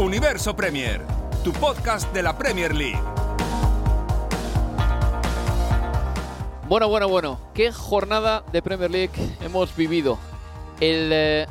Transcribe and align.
Universo 0.00 0.56
Premier, 0.56 1.02
tu 1.44 1.52
podcast 1.52 2.10
de 2.14 2.22
la 2.22 2.38
Premier 2.38 2.74
League. 2.74 2.98
Bueno, 6.66 6.88
bueno, 6.88 7.06
bueno, 7.06 7.38
qué 7.52 7.70
jornada 7.70 8.42
de 8.50 8.62
Premier 8.62 8.90
League 8.90 9.12
hemos 9.42 9.76
vivido. 9.76 10.18
El 10.80 11.10
eh, 11.12 11.46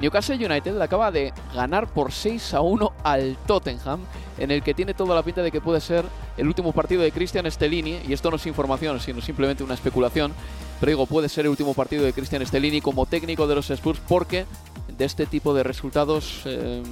Newcastle 0.00 0.36
United 0.36 0.80
acaba 0.80 1.10
de 1.10 1.32
ganar 1.52 1.88
por 1.88 2.12
6 2.12 2.54
a 2.54 2.60
1 2.60 2.92
al 3.02 3.36
Tottenham, 3.48 4.02
en 4.38 4.52
el 4.52 4.62
que 4.62 4.74
tiene 4.74 4.94
toda 4.94 5.16
la 5.16 5.24
pinta 5.24 5.42
de 5.42 5.50
que 5.50 5.60
puede 5.60 5.80
ser 5.80 6.04
el 6.36 6.46
último 6.46 6.70
partido 6.70 7.02
de 7.02 7.10
Cristian 7.10 7.50
Stellini, 7.50 7.98
y 8.06 8.12
esto 8.12 8.30
no 8.30 8.36
es 8.36 8.46
información, 8.46 9.00
sino 9.00 9.20
simplemente 9.20 9.64
una 9.64 9.74
especulación, 9.74 10.32
pero 10.78 10.90
digo, 10.90 11.06
puede 11.06 11.28
ser 11.28 11.46
el 11.46 11.50
último 11.50 11.74
partido 11.74 12.04
de 12.04 12.12
Cristian 12.12 12.46
Stellini 12.46 12.80
como 12.80 13.06
técnico 13.06 13.48
de 13.48 13.56
los 13.56 13.70
Spurs 13.70 14.00
porque 14.06 14.46
de 14.96 15.04
este 15.04 15.26
tipo 15.26 15.54
de 15.54 15.62
resultados 15.62 16.42
eh, 16.46 16.82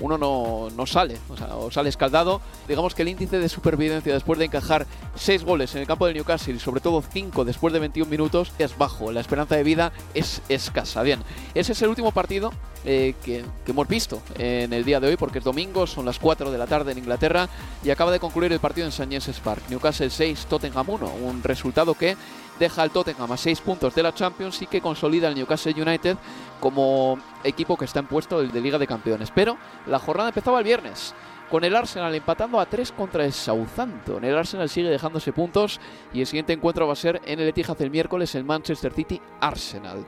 uno 0.00 0.18
no, 0.18 0.68
no 0.76 0.86
sale, 0.86 1.16
o, 1.54 1.70
sale 1.70 1.88
escaldado. 1.88 2.40
Digamos 2.66 2.94
que 2.94 3.02
el 3.02 3.08
índice 3.08 3.38
de 3.38 3.48
supervivencia 3.48 4.12
después 4.12 4.38
de 4.38 4.46
encajar 4.46 4.86
6 5.16 5.44
goles 5.44 5.74
en 5.74 5.80
el 5.80 5.86
campo 5.86 6.06
del 6.06 6.14
Newcastle 6.14 6.54
y 6.54 6.58
sobre 6.58 6.80
todo 6.80 7.02
5 7.02 7.44
después 7.44 7.72
de 7.72 7.80
21 7.80 8.10
minutos 8.10 8.52
es 8.58 8.76
bajo. 8.76 9.12
La 9.12 9.20
esperanza 9.20 9.56
de 9.56 9.62
vida 9.62 9.92
es 10.14 10.42
escasa. 10.48 11.02
Bien, 11.02 11.20
ese 11.54 11.72
es 11.72 11.82
el 11.82 11.88
último 11.88 12.12
partido 12.12 12.52
eh, 12.84 13.14
que, 13.24 13.44
que, 13.64 13.72
hemos 13.72 13.88
visto 13.88 14.22
en 14.38 14.72
el 14.72 14.84
día 14.84 15.00
de 15.00 15.08
hoy 15.08 15.16
porque 15.16 15.38
es 15.38 15.44
domingo, 15.44 15.86
son 15.86 16.04
las 16.04 16.18
4 16.18 16.50
de 16.50 16.58
la 16.58 16.66
tarde 16.66 16.92
en 16.92 16.98
Inglaterra 16.98 17.48
y 17.84 17.90
acaba 17.90 18.12
de 18.12 18.20
concluir 18.20 18.52
el 18.52 18.60
partido 18.60 18.86
en 18.86 18.92
St. 18.92 19.06
James's 19.06 19.40
Park. 19.40 19.62
Newcastle 19.68 20.10
6, 20.10 20.46
Tottenham 20.46 20.88
1, 20.88 21.12
un 21.24 21.42
resultado 21.42 21.94
que 21.94 22.16
deja 22.58 22.82
al 22.82 22.90
Tottenham 22.90 23.30
a 23.30 23.36
6 23.36 23.60
puntos 23.60 23.94
de 23.94 24.02
la 24.02 24.14
Champions 24.14 24.60
y 24.62 24.66
que 24.66 24.80
consolida 24.80 25.28
al 25.28 25.34
Newcastle 25.34 25.80
United 25.80 26.16
como 26.60 27.18
equipo 27.44 27.76
que 27.76 27.84
está 27.84 28.00
en 28.00 28.06
puesto 28.06 28.42
de 28.42 28.60
Liga 28.60 28.78
de 28.78 28.86
Campeones. 28.86 29.30
Pero 29.34 29.56
la 29.86 29.98
jornada 29.98 30.30
empezaba 30.30 30.58
el 30.58 30.64
viernes 30.64 31.14
con 31.50 31.64
el 31.64 31.74
Arsenal 31.74 32.14
empatando 32.14 32.60
a 32.60 32.66
3 32.66 32.92
contra 32.92 33.24
el 33.24 33.32
Southampton. 33.32 34.24
El 34.24 34.36
Arsenal 34.36 34.68
sigue 34.68 34.90
dejándose 34.90 35.32
puntos 35.32 35.80
y 36.12 36.20
el 36.20 36.26
siguiente 36.26 36.52
encuentro 36.52 36.86
va 36.86 36.92
a 36.92 36.96
ser 36.96 37.20
en 37.24 37.40
el 37.40 37.48
Etihad 37.48 37.80
el 37.80 37.90
miércoles 37.90 38.34
el 38.34 38.44
Manchester 38.44 38.92
City 38.92 39.20
Arsenal. 39.40 40.04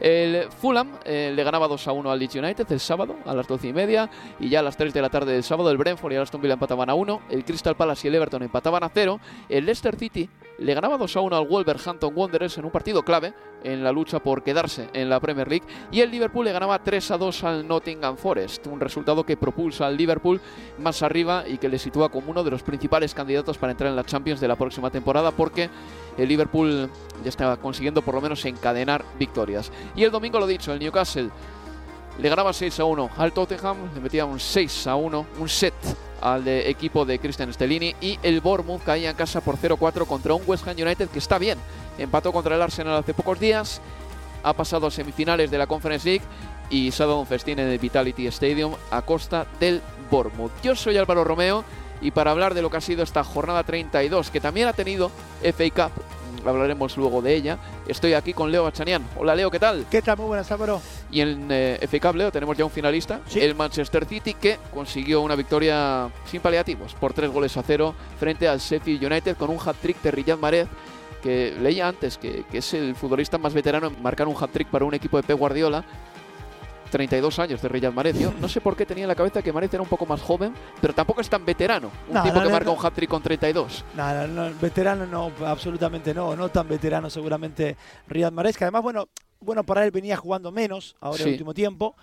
El 0.00 0.50
Fulham 0.50 0.98
eh, 1.04 1.32
le 1.34 1.44
ganaba 1.44 1.68
2 1.68 1.88
a 1.88 1.92
1 1.92 2.10
al 2.10 2.18
Leeds 2.18 2.34
United 2.34 2.66
el 2.70 2.80
sábado 2.80 3.16
a 3.24 3.34
las 3.34 3.46
12 3.46 3.68
y 3.68 3.72
media 3.72 4.10
y 4.40 4.48
ya 4.48 4.58
a 4.58 4.62
las 4.62 4.76
3 4.76 4.92
de 4.92 5.00
la 5.00 5.08
tarde 5.08 5.32
del 5.32 5.44
sábado 5.44 5.70
el 5.70 5.76
Brentford 5.76 6.12
y 6.12 6.16
el 6.16 6.22
Aston 6.22 6.40
Villa 6.40 6.54
empataban 6.54 6.90
a 6.90 6.94
1, 6.94 7.22
el 7.30 7.44
Crystal 7.44 7.76
Palace 7.76 8.06
y 8.06 8.08
el 8.08 8.16
Everton 8.16 8.42
empataban 8.42 8.82
a 8.82 8.90
0, 8.92 9.20
el 9.48 9.64
Leicester 9.64 9.96
City 9.96 10.28
le 10.58 10.74
ganaba 10.74 10.96
2 10.96 11.16
a 11.16 11.20
1 11.20 11.36
al 11.36 11.46
Wolverhampton 11.48 12.12
Wanderers 12.14 12.58
en 12.58 12.64
un 12.64 12.70
partido 12.70 13.02
clave 13.02 13.34
en 13.62 13.82
la 13.82 13.92
lucha 13.92 14.20
por 14.20 14.42
quedarse 14.42 14.88
en 14.92 15.08
la 15.08 15.20
Premier 15.20 15.48
League 15.48 15.66
y 15.90 16.00
el 16.00 16.10
Liverpool 16.10 16.44
le 16.44 16.52
ganaba 16.52 16.78
3 16.82 17.10
a 17.10 17.18
2 17.18 17.44
al 17.44 17.66
Nottingham 17.66 18.16
Forest, 18.16 18.66
un 18.66 18.80
resultado 18.80 19.24
que 19.24 19.36
propulsa 19.36 19.86
al 19.86 19.96
Liverpool 19.96 20.40
más 20.78 21.02
arriba 21.02 21.44
y 21.46 21.58
que 21.58 21.68
le 21.68 21.78
sitúa 21.78 22.08
como 22.08 22.30
uno 22.30 22.44
de 22.44 22.50
los 22.50 22.62
principales 22.62 23.14
candidatos 23.14 23.58
para 23.58 23.72
entrar 23.72 23.90
en 23.90 23.96
la 23.96 24.04
Champions 24.04 24.40
de 24.40 24.48
la 24.48 24.56
próxima 24.56 24.90
temporada 24.90 25.30
porque 25.30 25.70
el 26.16 26.28
Liverpool 26.28 26.88
ya 27.22 27.28
estaba 27.28 27.56
consiguiendo 27.56 28.02
por 28.02 28.14
lo 28.14 28.20
menos 28.20 28.44
encadenar 28.44 29.04
victorias. 29.18 29.72
Y 29.96 30.04
el 30.04 30.10
domingo 30.10 30.38
lo 30.38 30.46
dicho, 30.46 30.72
el 30.72 30.78
Newcastle 30.78 31.30
le 32.18 32.28
ganaba 32.28 32.52
6 32.52 32.78
a 32.80 32.84
1 32.84 33.10
al 33.16 33.32
Tottenham, 33.32 33.76
le 33.94 34.00
metía 34.00 34.24
un 34.24 34.38
6 34.38 34.86
a 34.86 34.94
1, 34.94 35.26
un 35.40 35.48
set 35.48 35.74
al 36.24 36.48
equipo 36.48 37.04
de 37.04 37.18
Christian 37.18 37.52
Stellini 37.52 37.94
y 38.00 38.18
el 38.22 38.40
Bournemouth 38.40 38.82
caía 38.82 39.10
en 39.10 39.16
casa 39.16 39.42
por 39.42 39.58
0-4 39.58 40.06
contra 40.06 40.32
un 40.32 40.42
West 40.46 40.66
Ham 40.66 40.74
United 40.80 41.10
que 41.10 41.18
está 41.18 41.38
bien. 41.38 41.58
Empató 41.98 42.32
contra 42.32 42.56
el 42.56 42.62
Arsenal 42.62 42.96
hace 42.96 43.12
pocos 43.12 43.38
días, 43.38 43.82
ha 44.42 44.54
pasado 44.54 44.86
a 44.86 44.90
semifinales 44.90 45.50
de 45.50 45.58
la 45.58 45.66
Conference 45.66 46.08
League 46.08 46.24
y 46.70 46.90
se 46.90 47.02
ha 47.02 47.06
dado 47.06 47.20
un 47.20 47.26
festín 47.26 47.58
en 47.58 47.68
el 47.68 47.78
Vitality 47.78 48.26
Stadium 48.28 48.72
a 48.90 49.02
costa 49.02 49.46
del 49.60 49.82
Bournemouth. 50.10 50.50
Yo 50.62 50.74
soy 50.74 50.96
Álvaro 50.96 51.24
Romeo 51.24 51.62
y 52.00 52.10
para 52.10 52.30
hablar 52.30 52.54
de 52.54 52.62
lo 52.62 52.70
que 52.70 52.78
ha 52.78 52.80
sido 52.80 53.02
esta 53.02 53.22
jornada 53.22 53.62
32, 53.62 54.30
que 54.30 54.40
también 54.40 54.66
ha 54.66 54.72
tenido 54.72 55.10
FA 55.42 55.70
Cup, 55.70 56.02
hablaremos 56.46 56.96
luego 56.96 57.20
de 57.20 57.34
ella. 57.34 57.58
Estoy 57.86 58.14
aquí 58.14 58.32
con 58.32 58.50
Leo 58.50 58.64
Bachanian. 58.64 59.06
Hola 59.16 59.34
Leo, 59.34 59.50
¿qué 59.50 59.58
tal? 59.58 59.84
¿Qué 59.90 60.00
tal? 60.00 60.16
Muy 60.16 60.26
buenas, 60.28 60.50
Álvaro. 60.50 60.80
Y 61.14 61.20
en 61.20 61.46
eh, 61.48 61.78
tenemos 62.32 62.56
ya 62.56 62.64
un 62.64 62.72
finalista, 62.72 63.20
el 63.36 63.54
Manchester 63.54 64.04
City, 64.04 64.34
que 64.34 64.58
consiguió 64.72 65.20
una 65.20 65.36
victoria 65.36 66.10
sin 66.26 66.40
paliativos, 66.40 66.92
por 66.94 67.12
tres 67.12 67.30
goles 67.30 67.56
a 67.56 67.62
cero, 67.62 67.94
frente 68.18 68.48
al 68.48 68.58
Sheffield 68.58 69.04
United 69.04 69.36
con 69.36 69.48
un 69.48 69.58
hat-trick 69.64 70.02
de 70.02 70.10
Riyad 70.10 70.38
Mahrez, 70.38 70.66
que 71.22 71.54
leía 71.62 71.86
antes 71.86 72.18
que, 72.18 72.42
que, 72.50 72.58
es 72.58 72.74
el 72.74 72.96
futbolista 72.96 73.38
más 73.38 73.54
veterano 73.54 73.86
en 73.86 74.02
marcar 74.02 74.26
un 74.26 74.34
hat-trick 74.34 74.66
para 74.66 74.84
un 74.84 74.92
equipo 74.92 75.16
de 75.16 75.22
Pep 75.22 75.38
Guardiola 75.38 75.84
32 76.94 77.38
años 77.40 77.60
de 77.60 77.68
Riyad 77.68 77.92
Mahrez. 77.92 78.16
Yo 78.18 78.32
no 78.40 78.48
sé 78.48 78.60
por 78.60 78.76
qué 78.76 78.86
tenía 78.86 79.02
en 79.02 79.08
la 79.08 79.16
cabeza 79.16 79.42
que 79.42 79.52
Mahrez 79.52 79.74
era 79.74 79.82
un 79.82 79.88
poco 79.88 80.06
más 80.06 80.20
joven, 80.20 80.54
pero 80.80 80.94
tampoco 80.94 81.20
es 81.20 81.28
tan 81.28 81.44
veterano. 81.44 81.90
Un 82.08 82.22
tipo 82.22 82.40
que 82.40 82.48
marca 82.48 82.70
un 82.70 82.86
hat-trick 82.86 83.10
con 83.10 83.20
32. 83.20 83.84
Nada, 83.96 84.28
no, 84.28 84.52
veterano 84.60 85.04
no, 85.04 85.32
absolutamente 85.44 86.14
no. 86.14 86.36
No 86.36 86.48
tan 86.50 86.68
veterano 86.68 87.10
seguramente 87.10 87.76
Riyad 88.06 88.30
Mahrez, 88.30 88.56
que 88.56 88.64
además, 88.64 88.82
bueno, 88.82 89.08
bueno, 89.44 89.64
para 89.64 89.84
él 89.84 89.90
venía 89.90 90.16
jugando 90.16 90.50
menos 90.50 90.96
ahora 91.00 91.22
en 91.22 91.28
el 91.28 91.32
último 91.34 91.54
tiempo 91.54 91.94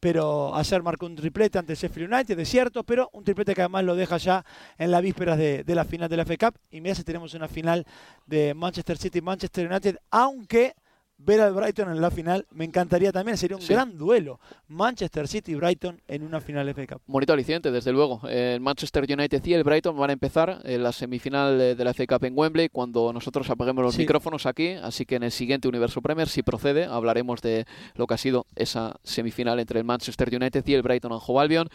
pero 0.00 0.54
ayer 0.54 0.82
marcó 0.82 1.06
un 1.06 1.16
triplete 1.16 1.58
ante 1.58 1.74
Sheffield 1.74 2.12
United, 2.12 2.38
es 2.38 2.48
cierto, 2.48 2.84
pero 2.84 3.08
un 3.12 3.24
triplete 3.24 3.54
que 3.54 3.62
además 3.62 3.84
lo 3.84 3.96
deja 3.96 4.18
ya 4.18 4.44
en 4.78 4.90
las 4.90 5.02
vísperas 5.02 5.38
de, 5.38 5.64
de 5.64 5.74
la 5.74 5.84
final 5.84 6.08
de 6.08 6.16
la 6.16 6.24
FA 6.24 6.36
Cup. 6.36 6.58
Y 6.70 6.80
mira 6.80 6.94
si 6.94 7.02
tenemos 7.02 7.34
una 7.34 7.48
final 7.48 7.86
de 8.26 8.54
Manchester 8.54 8.98
City-Manchester 8.98 9.70
United, 9.70 9.98
aunque 10.10 10.74
ver 11.18 11.40
al 11.40 11.54
Brighton 11.54 11.90
en 11.90 12.00
la 12.00 12.10
final 12.10 12.46
me 12.50 12.64
encantaría 12.64 13.12
también, 13.12 13.36
sería 13.36 13.56
un 13.56 13.66
gran 13.66 13.96
duelo. 13.96 14.38
Manchester 14.68 15.28
City 15.28 15.52
y 15.52 15.54
Brighton 15.54 16.00
en 16.08 16.22
una 16.22 16.40
final 16.40 16.68
FA 16.74 16.86
Cup. 16.86 17.02
Bonito 17.06 17.32
aliciente, 17.32 17.70
desde 17.70 17.92
luego. 17.92 18.20
El 18.28 18.60
Manchester 18.60 19.04
United 19.08 19.44
y 19.44 19.54
el 19.54 19.64
Brighton 19.64 19.96
van 19.96 20.10
a 20.10 20.12
empezar 20.12 20.60
en 20.64 20.82
la 20.82 20.92
semifinal 20.92 21.58
de 21.58 21.84
la 21.84 21.94
FA 21.94 22.06
Cup 22.06 22.24
en 22.24 22.36
Wembley 22.36 22.68
cuando 22.68 23.12
nosotros 23.12 23.48
apaguemos 23.50 23.84
los 23.84 23.98
micrófonos 23.98 24.46
aquí, 24.46 24.72
así 24.72 25.06
que 25.06 25.16
en 25.16 25.22
el 25.22 25.32
siguiente 25.32 25.68
Universo 25.68 26.02
Premier, 26.02 26.28
si 26.28 26.42
procede, 26.42 26.84
hablaremos 26.84 27.40
de 27.42 27.66
lo 27.94 28.06
que 28.06 28.14
ha 28.14 28.18
sido 28.18 28.46
esa 28.54 28.96
semifinal 29.02 29.58
entre 29.60 29.78
el 29.78 29.84
Manchester 29.84 30.34
United 30.34 30.64
y 30.66 30.74
el 30.74 30.82
Brighton 30.82 31.12
Hove 31.12 31.40
Albion. 31.40 31.68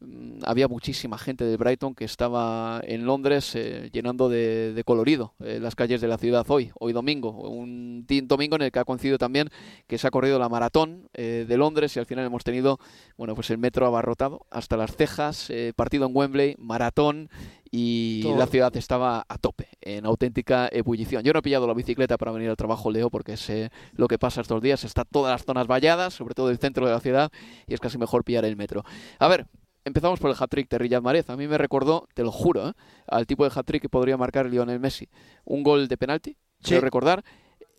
Mm, 0.00 0.38
había 0.44 0.68
muchísima 0.68 1.18
gente 1.18 1.44
de 1.44 1.56
Brighton 1.56 1.94
que 1.96 2.04
estaba 2.04 2.80
en 2.84 3.04
Londres 3.04 3.52
eh, 3.56 3.90
llenando 3.92 4.28
de, 4.28 4.80
colorido 4.86 5.34
eh, 5.40 5.58
las 5.60 5.74
calles 5.74 6.00
de 6.00 6.06
la 6.06 6.18
ciudad 6.18 6.46
hoy, 6.48 6.70
hoy 6.78 6.92
domingo, 6.92 7.30
un 7.30 8.06
domingo 8.06 8.54
en 8.56 8.62
el 8.62 8.70
que 8.70 8.78
ha 8.78 8.84
coincidido 8.84 9.18
también 9.18 9.50
que 9.88 9.98
se 9.98 10.06
ha 10.06 10.12
corrido 10.12 10.38
la 10.38 10.48
maratón 10.48 11.08
eh, 11.14 11.44
de 11.48 11.56
Londres 11.56 11.96
y 11.96 11.98
al 11.98 12.06
final 12.06 12.24
hemos 12.24 12.44
tenido, 12.44 12.78
bueno, 13.16 13.34
pues 13.34 13.50
el 13.50 13.58
metro 13.58 13.86
abarrotado 13.86 14.46
hasta 14.50 14.76
las 14.76 14.94
cejas, 14.94 15.50
partido 15.74 16.06
en 16.06 16.14
Wembley, 16.14 16.54
maratón 16.58 17.28
y 17.70 18.22
la 18.36 18.46
ciudad 18.46 18.74
estaba 18.76 19.26
a 19.28 19.36
tope, 19.36 19.68
en 19.80 20.06
auténtica 20.06 20.68
ebullición. 20.70 21.24
Yo 21.24 21.32
no 21.32 21.40
he 21.40 21.42
pillado 21.42 21.66
la 21.66 21.74
bicicleta 21.74 22.16
para 22.16 22.32
venir 22.32 22.48
al 22.48 22.56
trabajo, 22.56 22.90
Leo, 22.90 23.10
porque 23.10 23.36
sé 23.36 23.70
lo 23.92 24.08
que 24.08 24.18
pasa 24.18 24.40
estos 24.40 24.62
días. 24.62 24.84
Está 24.84 25.04
todas 25.04 25.32
las 25.32 25.44
zonas 25.44 25.66
valladas, 25.66 26.14
sobre 26.14 26.34
todo 26.34 26.50
el 26.50 26.58
centro 26.58 26.86
de 26.86 26.92
la 26.92 27.00
ciudad, 27.00 27.30
y 27.66 27.74
es 27.74 27.80
casi 27.80 27.98
mejor 27.98 28.24
pillar 28.24 28.44
el 28.44 28.56
metro. 28.56 28.84
A 29.18 29.28
ver, 29.28 29.46
Empezamos 29.88 30.20
por 30.20 30.30
el 30.30 30.36
hat-trick 30.38 30.68
de 30.68 30.76
Riyad 30.76 31.00
Mahrez. 31.00 31.30
A 31.30 31.36
mí 31.36 31.48
me 31.48 31.56
recordó, 31.56 32.08
te 32.12 32.22
lo 32.22 32.30
juro, 32.30 32.68
¿eh? 32.68 32.72
al 33.06 33.26
tipo 33.26 33.48
de 33.48 33.50
hat-trick 33.54 33.80
que 33.80 33.88
podría 33.88 34.18
marcar 34.18 34.44
Lionel 34.44 34.78
Messi. 34.78 35.08
Un 35.46 35.62
gol 35.62 35.88
de 35.88 35.96
penalti, 35.96 36.36
quiero 36.62 36.82
recordar. 36.82 37.24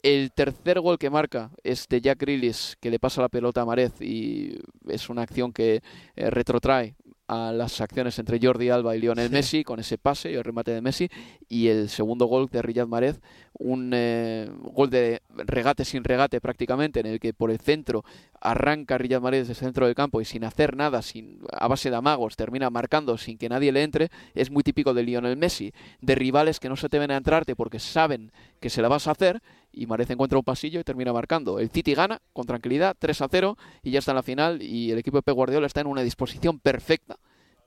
El 0.01 0.31
tercer 0.31 0.79
gol 0.79 0.97
que 0.97 1.11
marca 1.11 1.51
es 1.61 1.87
de 1.87 2.01
Jack 2.01 2.21
Grealish, 2.21 2.77
que 2.79 2.89
le 2.89 2.97
pasa 2.97 3.21
la 3.21 3.29
pelota 3.29 3.61
a 3.61 3.65
Mahrez 3.65 4.01
y 4.01 4.57
es 4.87 5.07
una 5.09 5.21
acción 5.21 5.53
que 5.53 5.83
eh, 6.15 6.29
retrotrae 6.31 6.95
a 7.27 7.51
las 7.51 7.79
acciones 7.79 8.17
entre 8.17 8.39
Jordi 8.41 8.69
Alba 8.69 8.95
y 8.95 9.01
Lionel 9.01 9.29
Messi 9.29 9.63
con 9.63 9.79
ese 9.79 9.99
pase 9.99 10.31
y 10.31 10.35
el 10.35 10.43
remate 10.43 10.71
de 10.71 10.81
Messi 10.81 11.09
y 11.47 11.67
el 11.67 11.89
segundo 11.89 12.25
gol 12.25 12.47
de 12.47 12.63
Riyad 12.63 12.87
Mahrez 12.87 13.19
un 13.59 13.91
eh, 13.93 14.49
gol 14.73 14.89
de 14.89 15.21
regate 15.35 15.85
sin 15.85 16.03
regate 16.03 16.41
prácticamente 16.41 17.01
en 17.01 17.05
el 17.05 17.19
que 17.19 17.33
por 17.33 17.51
el 17.51 17.59
centro 17.59 18.03
arranca 18.39 18.97
Riyad 18.97 19.21
Mahrez 19.21 19.47
desde 19.47 19.53
el 19.59 19.65
centro 19.65 19.85
del 19.85 19.95
campo 19.95 20.21
y 20.21 20.25
sin 20.25 20.45
hacer 20.45 20.75
nada 20.77 21.01
sin 21.01 21.41
a 21.51 21.67
base 21.67 21.89
de 21.89 21.97
amagos 21.97 22.37
termina 22.37 22.69
marcando 22.69 23.17
sin 23.17 23.37
que 23.37 23.49
nadie 23.49 23.71
le 23.71 23.83
entre 23.83 24.09
es 24.33 24.49
muy 24.49 24.63
típico 24.63 24.93
de 24.93 25.03
Lionel 25.03 25.35
Messi 25.35 25.73
de 26.01 26.15
rivales 26.15 26.59
que 26.59 26.69
no 26.69 26.77
se 26.77 26.87
te 26.87 26.99
ven 26.99 27.11
a 27.11 27.17
entrarte 27.17 27.55
porque 27.55 27.79
saben 27.79 28.31
que 28.61 28.69
se 28.69 28.81
la 28.81 28.87
vas 28.87 29.07
a 29.07 29.11
hacer 29.11 29.41
y 29.71 29.85
Marez 29.85 30.09
encuentra 30.09 30.37
un 30.37 30.43
pasillo 30.43 30.79
y 30.79 30.83
termina 30.83 31.13
marcando. 31.13 31.59
El 31.59 31.69
City 31.69 31.93
gana 31.93 32.21
con 32.33 32.45
tranquilidad, 32.47 32.95
3 32.97 33.21
a 33.21 33.27
0 33.29 33.57
y 33.83 33.91
ya 33.91 33.99
está 33.99 34.11
en 34.11 34.15
la 34.15 34.23
final 34.23 34.61
y 34.61 34.91
el 34.91 34.97
equipo 34.97 35.17
de 35.17 35.21
Pep 35.21 35.35
Guardiola 35.35 35.67
está 35.67 35.81
en 35.81 35.87
una 35.87 36.01
disposición 36.01 36.59
perfecta 36.59 37.17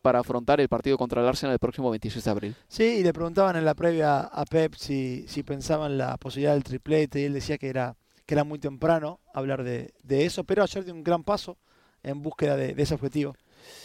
para 0.02 0.18
afrontar 0.18 0.60
el 0.60 0.68
partido 0.68 0.98
contra 0.98 1.22
el 1.22 1.28
Arsenal 1.28 1.54
el 1.54 1.58
próximo 1.58 1.90
26 1.90 2.24
de 2.24 2.30
abril. 2.30 2.56
Sí, 2.68 2.84
y 2.84 3.02
le 3.02 3.12
preguntaban 3.12 3.56
en 3.56 3.64
la 3.64 3.74
previa 3.74 4.20
a 4.20 4.44
Pep 4.44 4.74
si, 4.74 5.24
si 5.28 5.42
pensaban 5.42 5.96
la 5.96 6.16
posibilidad 6.18 6.52
del 6.52 6.64
triplete 6.64 7.20
y 7.20 7.24
él 7.24 7.32
decía 7.32 7.56
que 7.56 7.68
era, 7.68 7.96
que 8.26 8.34
era 8.34 8.44
muy 8.44 8.58
temprano 8.58 9.20
hablar 9.32 9.62
de, 9.62 9.92
eso, 10.08 10.44
pero 10.44 10.62
ayer 10.62 10.84
dio 10.84 10.92
un 10.92 11.04
gran 11.04 11.22
paso 11.22 11.56
en 12.02 12.20
búsqueda 12.20 12.56
de, 12.56 12.74
ese 12.76 12.94
objetivo. 12.94 13.34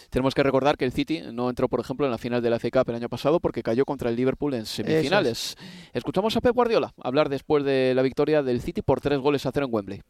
Tenemos 0.09 0.33
que 0.33 0.41
recordar 0.41 0.75
que 0.75 0.85
el 0.85 0.91
City 0.91 1.21
no 1.31 1.49
entró, 1.51 1.69
por 1.69 1.79
ejemplo, 1.79 2.07
en 2.07 2.11
la 2.11 2.17
final 2.17 2.41
de 2.41 2.49
la 2.49 2.57
FA 2.57 2.71
Cup 2.71 2.89
el 2.89 2.95
año 2.95 3.09
pasado 3.09 3.39
porque 3.39 3.61
cayó 3.61 3.85
contra 3.85 4.09
el 4.09 4.15
Liverpool 4.15 4.55
en 4.55 4.65
semifinales. 4.65 5.55
Escuchamos 5.93 6.35
a 6.35 6.41
Pep 6.41 6.55
Guardiola 6.55 6.93
hablar 7.03 7.29
después 7.29 7.63
de 7.63 7.93
la 7.93 8.01
victoria 8.01 8.41
del 8.41 8.61
City 8.61 8.81
por 8.81 9.01
tres 9.01 9.19
goles 9.19 9.45
a 9.45 9.51
cero 9.51 9.67
en 9.67 9.73
Wembley. 9.73 10.01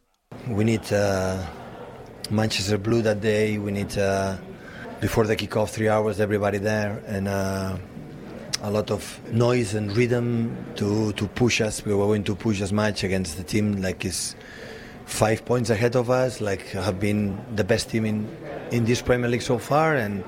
We 0.48 0.63
need 0.63 0.83
uh, 0.92 1.44
Manchester 2.30 2.77
Blue 2.77 3.01
that 3.01 3.18
day. 3.18 3.57
We 3.57 3.74
need 3.74 3.92
uh, 3.98 4.38
before 4.99 5.25
the 5.25 5.35
kickoff, 5.35 5.69
three 5.69 5.89
hours, 5.89 6.19
everybody 6.19 6.57
there, 6.57 7.01
and 7.05 7.27
uh, 7.27 7.77
a 8.63 8.71
lot 8.71 8.89
of 8.89 9.19
noise 9.31 9.75
and 9.75 9.95
rhythm 9.95 10.55
to, 10.75 11.13
to 11.13 11.27
push 11.27 11.61
us. 11.61 11.85
We 11.85 11.94
were 11.94 12.05
going 12.05 12.23
to 12.25 12.35
push 12.35 12.61
as 12.61 12.73
much 12.73 13.03
against 13.03 13.38
the 13.38 13.44
team 13.44 13.81
like 13.81 14.03
is 14.05 14.35
five 15.05 15.45
points 15.45 15.69
ahead 15.69 15.95
of 15.95 16.09
us, 16.09 16.41
like 16.41 16.67
have 16.69 16.99
been 16.99 17.39
the 17.55 17.63
best 17.63 17.89
team 17.89 18.05
in, 18.05 18.38
in 18.71 18.85
this 18.85 19.01
Premier 19.01 19.29
League 19.29 19.44
so 19.44 19.57
far. 19.57 19.95
And 19.95 20.23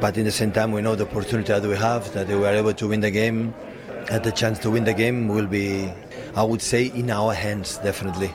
but 0.00 0.16
in 0.16 0.24
the 0.24 0.32
same 0.32 0.52
time, 0.52 0.72
we 0.72 0.82
know 0.82 0.94
the 0.94 1.06
opportunity 1.06 1.52
that 1.52 1.62
we 1.62 1.76
have 1.76 2.12
that 2.12 2.28
we 2.28 2.34
are 2.34 2.54
able 2.54 2.74
to 2.74 2.88
win 2.88 3.00
the 3.00 3.10
game. 3.10 3.54
And 4.08 4.22
the 4.22 4.30
chance 4.30 4.60
to 4.60 4.70
win 4.70 4.84
the 4.84 4.94
game 4.94 5.26
will 5.26 5.48
be, 5.48 5.92
I 6.36 6.44
would 6.44 6.62
say, 6.62 6.86
in 6.86 7.10
our 7.10 7.34
hands 7.34 7.78
definitely, 7.78 8.32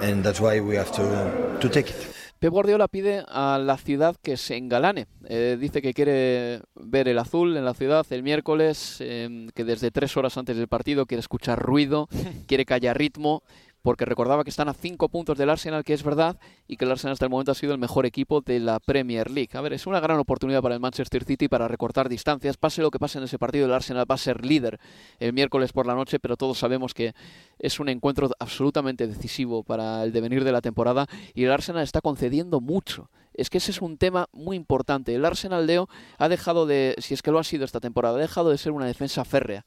and 0.00 0.24
that's 0.24 0.40
why 0.40 0.60
we 0.60 0.76
have 0.76 0.90
to 0.92 1.58
to 1.60 1.68
take 1.68 1.90
it. 1.90 2.13
Pep 2.44 2.52
Guardiola 2.52 2.88
pide 2.88 3.24
a 3.26 3.58
la 3.58 3.78
ciudad 3.78 4.16
que 4.22 4.36
se 4.36 4.58
engalane. 4.58 5.06
Eh, 5.24 5.56
dice 5.58 5.80
que 5.80 5.94
quiere 5.94 6.60
ver 6.74 7.08
el 7.08 7.18
azul 7.18 7.56
en 7.56 7.64
la 7.64 7.72
ciudad 7.72 8.04
el 8.10 8.22
miércoles, 8.22 8.98
eh, 9.00 9.48
que 9.54 9.64
desde 9.64 9.90
tres 9.90 10.14
horas 10.18 10.36
antes 10.36 10.54
del 10.54 10.68
partido 10.68 11.06
quiere 11.06 11.20
escuchar 11.20 11.58
ruido, 11.58 12.06
quiere 12.46 12.66
que 12.66 12.74
haya 12.74 12.92
ritmo 12.92 13.42
porque 13.84 14.06
recordaba 14.06 14.44
que 14.44 14.50
están 14.50 14.70
a 14.70 14.72
cinco 14.72 15.10
puntos 15.10 15.36
del 15.36 15.50
Arsenal, 15.50 15.84
que 15.84 15.92
es 15.92 16.02
verdad, 16.02 16.38
y 16.66 16.78
que 16.78 16.86
el 16.86 16.90
Arsenal 16.90 17.12
hasta 17.12 17.26
el 17.26 17.30
momento 17.30 17.52
ha 17.52 17.54
sido 17.54 17.74
el 17.74 17.78
mejor 17.78 18.06
equipo 18.06 18.40
de 18.40 18.58
la 18.58 18.80
Premier 18.80 19.30
League. 19.30 19.50
A 19.52 19.60
ver, 19.60 19.74
es 19.74 19.86
una 19.86 20.00
gran 20.00 20.18
oportunidad 20.18 20.62
para 20.62 20.74
el 20.74 20.80
Manchester 20.80 21.22
City 21.22 21.48
para 21.48 21.68
recortar 21.68 22.08
distancias. 22.08 22.56
Pase 22.56 22.80
lo 22.80 22.90
que 22.90 22.98
pase 22.98 23.18
en 23.18 23.24
ese 23.24 23.38
partido, 23.38 23.66
el 23.66 23.74
Arsenal 23.74 24.10
va 24.10 24.14
a 24.14 24.18
ser 24.18 24.42
líder 24.42 24.80
el 25.20 25.34
miércoles 25.34 25.74
por 25.74 25.86
la 25.86 25.94
noche, 25.94 26.18
pero 26.18 26.38
todos 26.38 26.56
sabemos 26.56 26.94
que 26.94 27.12
es 27.58 27.78
un 27.78 27.90
encuentro 27.90 28.30
absolutamente 28.38 29.06
decisivo 29.06 29.62
para 29.62 30.02
el 30.02 30.12
devenir 30.12 30.44
de 30.44 30.52
la 30.52 30.62
temporada 30.62 31.06
y 31.34 31.44
el 31.44 31.52
Arsenal 31.52 31.82
está 31.82 32.00
concediendo 32.00 32.62
mucho. 32.62 33.10
Es 33.34 33.50
que 33.50 33.58
ese 33.58 33.70
es 33.70 33.82
un 33.82 33.98
tema 33.98 34.30
muy 34.32 34.56
importante. 34.56 35.14
El 35.14 35.26
Arsenal, 35.26 35.66
Leo, 35.66 35.90
ha 36.16 36.30
dejado 36.30 36.64
de, 36.64 36.94
si 37.00 37.12
es 37.12 37.20
que 37.20 37.32
lo 37.32 37.38
ha 37.38 37.44
sido 37.44 37.66
esta 37.66 37.80
temporada, 37.80 38.16
ha 38.16 38.22
dejado 38.22 38.48
de 38.48 38.56
ser 38.56 38.72
una 38.72 38.86
defensa 38.86 39.26
férrea. 39.26 39.66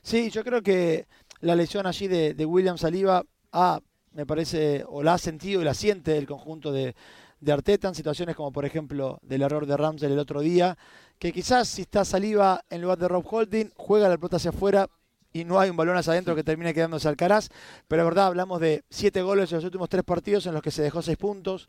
Sí, 0.00 0.30
yo 0.30 0.42
creo 0.42 0.62
que 0.62 1.06
la 1.40 1.54
lesión 1.54 1.86
allí 1.86 2.08
de, 2.08 2.32
de 2.32 2.46
William 2.46 2.78
Saliba 2.78 3.24
ha, 3.52 3.80
me 4.12 4.26
parece, 4.26 4.84
o 4.88 5.02
la 5.02 5.14
ha 5.14 5.18
sentido 5.18 5.60
y 5.60 5.64
la 5.64 5.74
siente 5.74 6.18
el 6.18 6.26
conjunto 6.26 6.72
de, 6.72 6.94
de 7.42 7.52
Arteta 7.52 7.88
en 7.88 7.94
situaciones 7.94 8.36
como 8.36 8.52
por 8.52 8.64
ejemplo 8.64 9.18
del 9.22 9.42
error 9.42 9.66
de 9.66 9.76
Ramsey 9.76 10.10
el 10.10 10.18
otro 10.18 10.40
día, 10.40 10.78
que 11.18 11.32
quizás 11.32 11.68
si 11.68 11.82
está 11.82 12.04
saliva 12.04 12.64
en 12.70 12.82
lugar 12.82 12.98
de 12.98 13.08
Rob 13.08 13.24
Holding, 13.28 13.70
juega 13.76 14.08
la 14.08 14.16
pelota 14.16 14.36
hacia 14.36 14.50
afuera 14.50 14.88
y 15.32 15.44
no 15.44 15.58
hay 15.58 15.70
un 15.70 15.76
balón 15.76 15.96
hacia 15.96 16.12
adentro 16.12 16.36
que 16.36 16.44
termine 16.44 16.72
quedándose 16.74 17.08
Alcaraz, 17.08 17.48
pero 17.88 18.02
la 18.02 18.04
verdad 18.04 18.26
hablamos 18.26 18.60
de 18.60 18.84
siete 18.90 19.22
goles 19.22 19.50
en 19.50 19.56
los 19.56 19.64
últimos 19.64 19.88
tres 19.88 20.04
partidos 20.04 20.46
en 20.46 20.54
los 20.54 20.62
que 20.62 20.70
se 20.70 20.82
dejó 20.82 21.02
seis 21.02 21.16
puntos, 21.16 21.68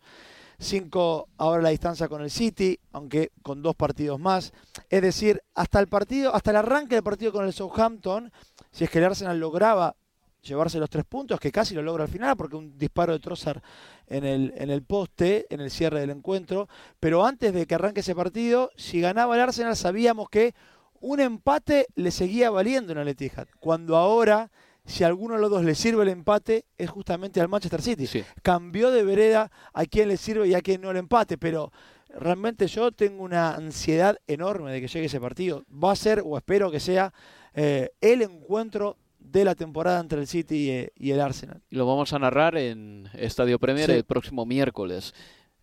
cinco 0.60 1.30
ahora 1.38 1.64
la 1.64 1.70
distancia 1.70 2.08
con 2.08 2.22
el 2.22 2.30
City, 2.30 2.80
aunque 2.92 3.32
con 3.42 3.64
dos 3.64 3.76
partidos 3.76 4.20
más, 4.20 4.54
es 4.90 5.02
decir, 5.02 5.42
hasta 5.56 5.80
el 5.80 5.88
partido, 5.88 6.36
hasta 6.36 6.52
el 6.52 6.58
arranque 6.58 6.96
del 6.96 7.04
partido 7.04 7.32
con 7.32 7.46
el 7.46 7.54
Southampton, 7.54 8.32
si 8.72 8.84
es 8.84 8.90
que 8.90 9.00
el 9.00 9.06
Arsenal 9.06 9.40
lograba 9.40 9.96
llevarse 10.44 10.80
los 10.80 10.90
tres 10.90 11.06
puntos, 11.06 11.40
que 11.40 11.52
casi 11.52 11.74
lo 11.74 11.82
logra 11.82 12.04
al 12.04 12.10
final, 12.10 12.36
porque 12.36 12.56
un 12.56 12.78
disparo 12.78 13.14
de 13.14 13.20
Trossard 13.20 13.62
en 14.08 14.26
el, 14.26 14.54
en 14.58 14.70
el 14.70 14.84
poste, 14.84 15.48
en 15.50 15.62
el 15.62 15.72
cierre 15.72 16.02
del 16.02 16.12
encuentro. 16.12 16.68
Pero 17.00 17.26
antes 17.26 17.54
de 17.54 17.66
que 17.66 17.76
arranque 17.76 18.02
ese 18.02 18.14
partido, 18.14 18.70
si 18.76 19.02
ganaba 19.02 19.36
el 19.36 19.42
Arsenal, 19.42 19.76
sabíamos 19.76 20.30
que 20.30 20.54
un 21.00 21.20
empate 21.20 21.88
le 21.96 22.12
seguía 22.12 22.50
valiendo 22.50 22.92
en 22.92 23.00
el 23.00 23.08
Etihad. 23.08 23.48
Cuando 23.60 23.98
ahora, 23.98 24.52
si 24.86 25.04
a 25.04 25.08
alguno 25.08 25.36
de 25.36 25.42
los 25.42 25.50
dos 25.50 25.64
le 25.64 25.76
sirve 25.76 26.04
el 26.04 26.10
empate, 26.10 26.66
es 26.78 26.90
justamente 26.90 27.42
al 27.42 27.50
Manchester 27.50 27.82
City. 27.82 28.24
Cambió 28.42 28.92
de 28.92 29.04
vereda 29.04 29.52
a 29.74 29.86
quien 29.86 30.08
le 30.08 30.18
sirve 30.18 30.48
y 30.48 30.54
a 30.54 30.62
quien 30.62 30.82
no 30.82 30.92
el 30.92 30.98
empate, 30.98 31.38
pero 31.38 31.72
realmente 32.10 32.68
yo 32.68 32.92
tengo 32.92 33.24
una 33.24 33.56
ansiedad 33.56 34.18
enorme 34.28 34.72
de 34.72 34.82
que 34.82 34.88
llegue 34.88 35.08
ese 35.08 35.20
partido. 35.20 35.64
Va 35.72 35.92
a 35.92 35.96
ser, 35.96 36.22
o 36.26 36.38
espero 36.38 36.72
que 36.72 36.80
sea, 36.80 37.14
eh, 37.54 37.92
el 38.02 38.22
encuentro 38.22 38.98
de 39.24 39.46
la 39.46 39.56
temporada 39.56 40.00
entre 40.00 40.20
el 40.20 40.28
City 40.28 40.90
y, 40.96 41.12
el 41.12 41.22
Arsenal. 41.22 41.62
Y 41.70 41.76
lo 41.76 41.86
vamos 41.86 42.14
a 42.14 42.20
narrar 42.20 42.58
en 42.58 43.10
Estadio 43.14 43.58
Premier 43.60 43.90
el 43.90 44.04
próximo 44.04 44.46
miércoles. 44.46 45.14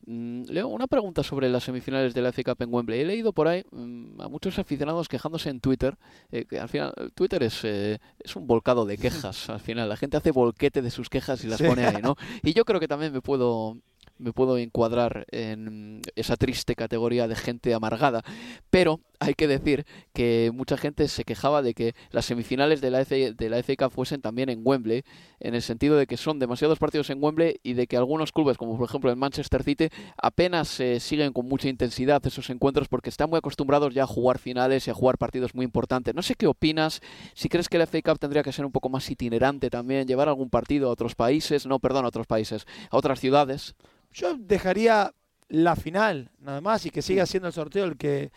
Mm, 0.07 0.45
Leo, 0.49 0.69
una 0.69 0.87
pregunta 0.87 1.23
sobre 1.23 1.49
las 1.49 1.65
semifinales 1.65 2.15
de 2.15 2.23
la 2.23 2.33
FA 2.33 2.43
Cup 2.43 2.63
en 2.63 2.73
Wembley. 2.73 3.01
He 3.01 3.05
leído 3.05 3.33
por 3.33 3.49
ahí 3.49 3.65
mm, 3.71 4.21
a 4.21 4.29
muchos 4.29 4.59
aficionados 4.59 5.09
quejándose 5.09 5.51
en 5.51 5.61
Twitter, 5.61 5.99
eh, 6.33 6.47
que 6.47 6.59
al 6.59 6.69
final 6.69 6.93
Twitter 7.15 7.43
es, 7.43 7.61
eh, 7.65 7.99
es 8.19 8.35
un 8.35 8.47
volcado 8.47 8.87
de 8.87 8.97
quejas, 8.97 9.49
al 9.51 9.61
final 9.61 9.89
la 9.89 9.97
gente 9.97 10.17
hace 10.17 10.31
volquete 10.31 10.81
de 10.81 10.91
sus 10.91 11.11
quejas 11.11 11.45
y 11.45 11.49
las 11.49 11.61
pone 11.61 11.85
ahí, 11.85 12.03
¿no? 12.03 12.17
Y 12.43 12.55
yo 12.55 12.65
creo 12.65 12.81
que 12.81 12.89
también 12.89 13.13
me 13.13 13.21
puedo 13.21 13.77
me 14.21 14.33
puedo 14.33 14.59
encuadrar 14.59 15.27
en 15.31 16.03
esa 16.15 16.37
triste 16.37 16.75
categoría 16.75 17.29
de 17.29 17.37
gente 17.37 17.75
amargada, 17.75 18.23
pero 18.71 19.01
hay 19.21 19.35
que 19.35 19.47
decir 19.47 19.85
que 20.15 20.51
mucha 20.55 20.79
gente 20.79 21.07
se 21.09 21.25
quejaba 21.25 21.61
de 21.61 21.75
que 21.75 21.95
las 22.11 22.25
semifinales 22.25 22.81
de 22.81 22.91
la, 22.91 23.03
F, 23.03 23.35
de 23.35 23.51
la 23.51 23.63
FA 23.63 23.91
fuesen 23.91 24.23
también 24.23 24.49
en 24.49 24.63
Wembley, 24.65 25.03
en 25.41 25.55
el 25.55 25.61
sentido 25.61 25.97
de 25.97 26.07
que 26.07 26.17
son 26.17 26.39
demasiados 26.39 26.79
partidos 26.79 27.11
en 27.11 27.23
Wembley 27.23 27.61
y 27.63 27.75
de 27.75 27.87
que 27.87 27.99
algunos 27.99 28.33
clubes, 28.33 28.57
como 28.57 28.79
por 28.79 28.89
ejemplo 28.89 29.11
el 29.11 29.17
Manchester 29.17 29.63
City, 29.63 29.89
apenas 30.17 30.69
se 30.69 31.01
siguen 31.01 31.35
con 31.35 31.47
mucha 31.47 31.69
intensidad 31.69 32.27
esos 32.27 32.49
encuentros 32.49 32.89
porque 32.89 33.11
están 33.11 33.29
muy 33.29 33.39
acostumbrados 33.39 33.93
ya 33.93 34.05
a 34.05 34.07
jugar 34.07 34.39
finales 34.39 34.87
y 34.87 34.91
a 34.91 34.95
jugar 34.95 35.19
partidos 35.19 35.55
muy 35.55 35.65
importantes. 35.65 36.15
No 36.15 36.23
sé 36.23 36.35
qué 36.35 36.47
opinas, 36.47 37.03
si 37.35 37.51
crees 37.51 37.69
que 37.69 37.79
la 37.79 37.87
FA 37.87 38.01
Cup 38.01 38.19
tendría 38.19 38.43
que 38.43 38.53
ser 38.53 38.65
un 38.65 38.73
poco 38.73 38.89
más 38.89 39.11
itinerante 39.11 39.69
también, 39.69 40.09
llevar 40.09 40.29
algún 40.29 40.49
partido 40.49 40.89
a 40.89 40.93
otros 40.93 41.15
países, 41.15 41.67
no, 41.67 41.79
perdón, 41.79 42.07
a 42.07 42.09
otros 42.09 42.27
países, 42.27 42.67
a 42.91 42.97
otras 42.97 43.21
ciudades. 43.21 43.75
Yo 44.13 44.37
dejaría 44.37 45.13
la 45.49 45.77
final, 45.77 46.31
nada 46.41 46.61
más, 46.61 46.87
y 46.87 46.91
que 46.91 47.03
siga 47.03 47.27
siendo 47.27 47.49
el 47.49 47.55
sorteo 47.55 47.85
el 47.85 47.97
que, 47.97 48.33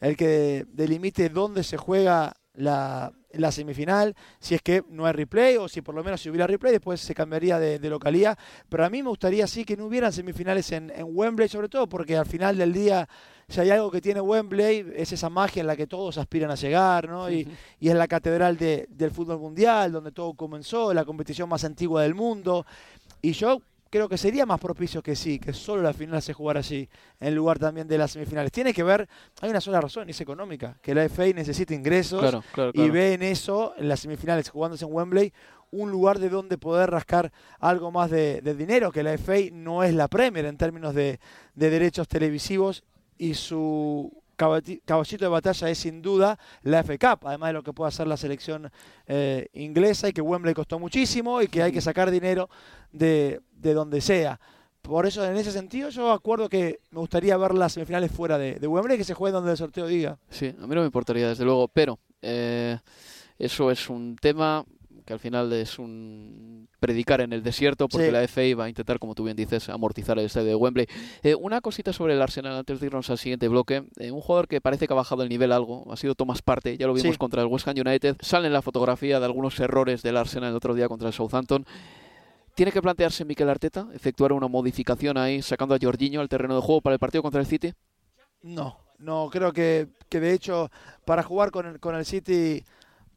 el 0.00 0.16
que 0.16 0.66
delimite 0.72 1.28
dónde 1.28 1.62
se 1.62 1.76
juega 1.76 2.34
la, 2.54 3.12
la 3.32 3.52
semifinal, 3.52 4.14
si 4.40 4.54
es 4.54 4.62
que 4.62 4.82
no 4.88 5.06
hay 5.06 5.12
replay, 5.12 5.56
o 5.56 5.68
si 5.68 5.82
por 5.82 5.94
lo 5.94 6.02
menos 6.02 6.20
si 6.20 6.30
hubiera 6.30 6.46
replay, 6.46 6.72
después 6.72 7.00
se 7.00 7.14
cambiaría 7.14 7.58
de, 7.58 7.78
localidad. 7.88 8.38
Pero 8.68 8.84
a 8.84 8.90
mí 8.90 9.02
me 9.02 9.08
gustaría 9.08 9.46
sí 9.46 9.64
que 9.64 9.76
no 9.76 9.86
hubieran 9.86 10.12
semifinales 10.12 10.72
en, 10.72 10.90
en, 10.90 11.06
Wembley, 11.08 11.48
sobre 11.48 11.68
todo 11.68 11.88
porque 11.88 12.16
al 12.16 12.26
final 12.26 12.56
del 12.56 12.72
día, 12.72 13.08
si 13.48 13.60
hay 13.60 13.70
algo 13.70 13.90
que 13.90 14.00
tiene 14.00 14.20
Wembley, 14.20 14.86
es 14.96 15.12
esa 15.12 15.30
magia 15.30 15.60
en 15.60 15.66
la 15.66 15.76
que 15.76 15.86
todos 15.86 16.18
aspiran 16.18 16.50
a 16.50 16.56
llegar, 16.56 17.08
¿no? 17.08 17.30
Y, 17.30 17.48
y 17.78 17.88
es 17.88 17.94
la 17.94 18.08
catedral 18.08 18.56
de, 18.56 18.86
del 18.90 19.10
fútbol 19.10 19.38
mundial, 19.38 19.92
donde 19.92 20.12
todo 20.12 20.34
comenzó, 20.34 20.92
la 20.92 21.04
competición 21.04 21.48
más 21.48 21.64
antigua 21.64 22.02
del 22.02 22.14
mundo. 22.14 22.66
Y 23.22 23.32
yo 23.32 23.60
creo 23.90 24.08
que 24.08 24.18
sería 24.18 24.46
más 24.46 24.60
propicio 24.60 25.02
que 25.02 25.16
sí, 25.16 25.38
que 25.38 25.52
solo 25.52 25.82
la 25.82 25.92
final 25.92 26.20
se 26.22 26.32
jugara 26.32 26.60
así, 26.60 26.88
en 27.20 27.34
lugar 27.34 27.58
también 27.58 27.86
de 27.86 27.98
las 27.98 28.12
semifinales. 28.12 28.52
Tiene 28.52 28.72
que 28.72 28.82
ver, 28.82 29.08
hay 29.40 29.50
una 29.50 29.60
sola 29.60 29.80
razón, 29.80 30.08
y 30.08 30.10
es 30.10 30.20
económica, 30.20 30.76
que 30.82 30.94
la 30.94 31.08
FA 31.08 31.26
necesita 31.34 31.74
ingresos 31.74 32.36
y 32.72 32.88
ve 32.90 33.14
en 33.14 33.22
eso, 33.22 33.74
en 33.76 33.88
las 33.88 34.00
semifinales 34.00 34.50
jugándose 34.50 34.84
en 34.84 34.92
Wembley, 34.92 35.32
un 35.70 35.90
lugar 35.90 36.18
de 36.18 36.28
donde 36.28 36.58
poder 36.58 36.90
rascar 36.90 37.32
algo 37.58 37.90
más 37.90 38.10
de, 38.10 38.40
dinero, 38.56 38.92
que 38.92 39.02
la 39.02 39.16
FA 39.18 39.50
no 39.52 39.82
es 39.82 39.94
la 39.94 40.08
Premier 40.08 40.44
en 40.46 40.56
términos 40.56 40.94
de, 40.94 41.20
de 41.54 41.70
derechos 41.70 42.08
televisivos 42.08 42.84
y 43.18 43.34
su 43.34 44.22
caballito 44.36 45.24
de 45.24 45.28
batalla 45.28 45.70
es 45.70 45.78
sin 45.78 46.02
duda 46.02 46.38
la 46.62 46.82
FA 46.82 46.98
Cup, 46.98 47.26
además 47.26 47.48
de 47.48 47.52
lo 47.54 47.62
que 47.62 47.72
puede 47.72 47.88
hacer 47.88 48.06
la 48.06 48.16
selección 48.16 48.70
eh, 49.06 49.48
inglesa 49.54 50.08
y 50.08 50.12
que 50.12 50.20
Wembley 50.20 50.54
costó 50.54 50.78
muchísimo 50.78 51.42
y 51.42 51.48
que 51.48 51.62
hay 51.62 51.72
que 51.72 51.80
sacar 51.80 52.10
dinero 52.10 52.48
de, 52.92 53.40
de 53.52 53.74
donde 53.74 54.00
sea. 54.00 54.38
Por 54.82 55.04
eso, 55.04 55.24
en 55.24 55.36
ese 55.36 55.50
sentido, 55.50 55.88
yo 55.88 56.12
acuerdo 56.12 56.48
que 56.48 56.78
me 56.90 57.00
gustaría 57.00 57.36
ver 57.36 57.54
las 57.54 57.72
semifinales 57.72 58.12
fuera 58.12 58.38
de, 58.38 58.54
de 58.54 58.66
Wembley, 58.68 58.96
que 58.96 59.02
se 59.04 59.14
juegue 59.14 59.32
donde 59.32 59.50
el 59.50 59.56
sorteo 59.56 59.86
diga. 59.86 60.16
Sí, 60.30 60.46
a 60.46 60.66
mí 60.66 60.74
no 60.74 60.80
me 60.82 60.86
importaría, 60.86 61.28
desde 61.28 61.44
luego, 61.44 61.66
pero 61.66 61.98
eh, 62.22 62.78
eso 63.36 63.70
es 63.70 63.90
un 63.90 64.16
tema 64.16 64.64
que 65.06 65.12
al 65.12 65.20
final 65.20 65.52
es 65.52 65.78
un 65.78 66.68
predicar 66.80 67.20
en 67.20 67.32
el 67.32 67.42
desierto, 67.42 67.88
porque 67.88 68.10
la 68.10 68.26
FA 68.26 68.42
va 68.58 68.64
a 68.64 68.68
intentar, 68.68 68.98
como 68.98 69.14
tú 69.14 69.24
bien 69.24 69.36
dices, 69.36 69.68
amortizar 69.68 70.18
el 70.18 70.26
estadio 70.26 70.48
de 70.48 70.54
Wembley. 70.56 70.86
Eh, 71.22 71.34
una 71.36 71.60
cosita 71.60 71.92
sobre 71.92 72.14
el 72.14 72.20
Arsenal 72.20 72.56
antes 72.56 72.80
de 72.80 72.86
irnos 72.86 73.08
al 73.08 73.16
siguiente 73.16 73.46
bloque. 73.48 73.84
Eh, 73.98 74.10
un 74.10 74.20
jugador 74.20 74.48
que 74.48 74.60
parece 74.60 74.86
que 74.86 74.92
ha 74.92 74.96
bajado 74.96 75.22
el 75.22 75.28
nivel 75.28 75.52
algo, 75.52 75.90
ha 75.92 75.96
sido 75.96 76.14
Thomas 76.16 76.42
Parte, 76.42 76.76
ya 76.76 76.86
lo 76.88 76.92
vimos 76.92 77.16
contra 77.18 77.40
el 77.40 77.48
West 77.48 77.68
Ham 77.68 77.76
United. 77.78 78.16
Sale 78.20 78.48
en 78.48 78.52
la 78.52 78.62
fotografía 78.62 79.20
de 79.20 79.24
algunos 79.24 79.58
errores 79.60 80.02
del 80.02 80.16
Arsenal 80.16 80.50
el 80.50 80.56
otro 80.56 80.74
día 80.74 80.88
contra 80.88 81.06
el 81.06 81.14
Southampton. 81.14 81.64
¿Tiene 82.56 82.72
que 82.72 82.82
plantearse 82.82 83.24
Mikel 83.24 83.48
Arteta 83.48 83.86
efectuar 83.94 84.32
una 84.32 84.48
modificación 84.48 85.18
ahí, 85.18 85.40
sacando 85.40 85.74
a 85.74 85.78
Jorginho 85.80 86.20
al 86.20 86.28
terreno 86.28 86.56
de 86.56 86.62
juego 86.62 86.80
para 86.80 86.94
el 86.94 86.98
partido 86.98 87.22
contra 87.22 87.40
el 87.40 87.46
City? 87.46 87.72
No, 88.42 88.78
no, 88.98 89.28
creo 89.30 89.52
que, 89.52 89.88
que 90.08 90.18
de 90.18 90.32
hecho 90.32 90.70
para 91.04 91.22
jugar 91.22 91.50
con 91.52 91.66
el, 91.66 91.80
con 91.80 91.94
el 91.94 92.04
City 92.04 92.64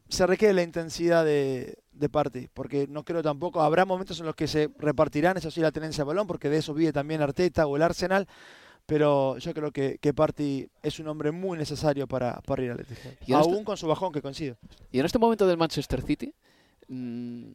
se 0.09 0.27
requiere 0.27 0.53
la 0.53 0.63
intensidad 0.63 1.23
de, 1.23 1.78
de 1.99 2.09
Party, 2.09 2.47
porque 2.53 2.87
no 2.87 3.03
creo 3.03 3.21
tampoco, 3.21 3.61
habrá 3.61 3.85
momentos 3.85 4.19
en 4.19 4.25
los 4.25 4.35
que 4.35 4.47
se 4.47 4.69
repartirán, 4.77 5.37
eso 5.37 5.51
sí, 5.51 5.61
la 5.61 5.71
tenencia 5.71 6.03
de 6.03 6.07
balón, 6.07 6.27
porque 6.27 6.49
de 6.49 6.57
eso 6.57 6.73
vive 6.73 6.93
también 6.93 7.21
Arteta 7.21 7.67
o 7.67 7.75
el 7.75 7.83
Arsenal, 7.83 8.27
pero 8.85 9.37
yo 9.37 9.53
creo 9.53 9.71
que, 9.71 9.99
que 9.99 10.13
Party 10.13 10.67
es 10.81 10.99
un 10.99 11.07
hombre 11.07 11.31
muy 11.31 11.57
necesario 11.57 12.07
para, 12.07 12.41
para 12.41 12.63
ir 12.63 12.71
al 12.71 12.79
Etihad, 12.79 13.41
aún 13.41 13.53
este 13.53 13.63
con 13.65 13.77
su 13.77 13.87
bajón 13.87 14.11
que 14.11 14.21
coincide. 14.21 14.55
Y 14.91 14.99
en 14.99 15.05
este 15.05 15.19
momento 15.19 15.45
del 15.45 15.57
Manchester 15.57 16.01
City, 16.01 16.33
mmm, 16.87 17.51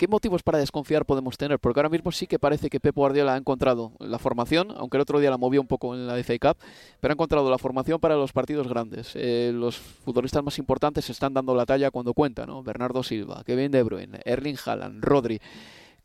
¿Qué 0.00 0.08
motivos 0.08 0.42
para 0.42 0.56
desconfiar 0.56 1.04
podemos 1.04 1.36
tener? 1.36 1.58
Porque 1.58 1.78
ahora 1.78 1.90
mismo 1.90 2.10
sí 2.10 2.26
que 2.26 2.38
parece 2.38 2.70
que 2.70 2.80
Pep 2.80 2.96
Guardiola 2.96 3.34
ha 3.34 3.36
encontrado 3.36 3.92
la 3.98 4.18
formación, 4.18 4.70
aunque 4.78 4.96
el 4.96 5.02
otro 5.02 5.20
día 5.20 5.28
la 5.28 5.36
movió 5.36 5.60
un 5.60 5.66
poco 5.66 5.94
en 5.94 6.06
la 6.06 6.14
FA 6.24 6.38
Cup, 6.38 6.56
pero 7.00 7.12
ha 7.12 7.16
encontrado 7.16 7.50
la 7.50 7.58
formación 7.58 8.00
para 8.00 8.16
los 8.16 8.32
partidos 8.32 8.66
grandes. 8.66 9.12
Eh, 9.14 9.52
los 9.52 9.76
futbolistas 9.76 10.42
más 10.42 10.58
importantes 10.58 11.10
están 11.10 11.34
dando 11.34 11.54
la 11.54 11.66
talla 11.66 11.90
cuando 11.90 12.14
cuenta, 12.14 12.46
¿no? 12.46 12.62
Bernardo 12.62 13.02
Silva, 13.02 13.42
Kevin 13.44 13.70
De 13.70 13.82
Bruyne, 13.82 14.20
Erling 14.24 14.56
Haaland, 14.64 15.04
Rodri. 15.04 15.38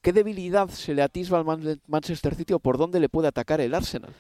¿Qué 0.02 0.12
debilidad 0.12 0.68
se 0.68 0.94
le 0.94 1.02
atisba 1.02 1.40
al 1.40 1.80
Manchester 1.88 2.36
City 2.36 2.52
o 2.52 2.60
por 2.60 2.78
dónde 2.78 3.00
le 3.00 3.08
puede 3.08 3.30
atacar 3.30 3.62
el 3.62 3.74
Arsenal? 3.74 4.12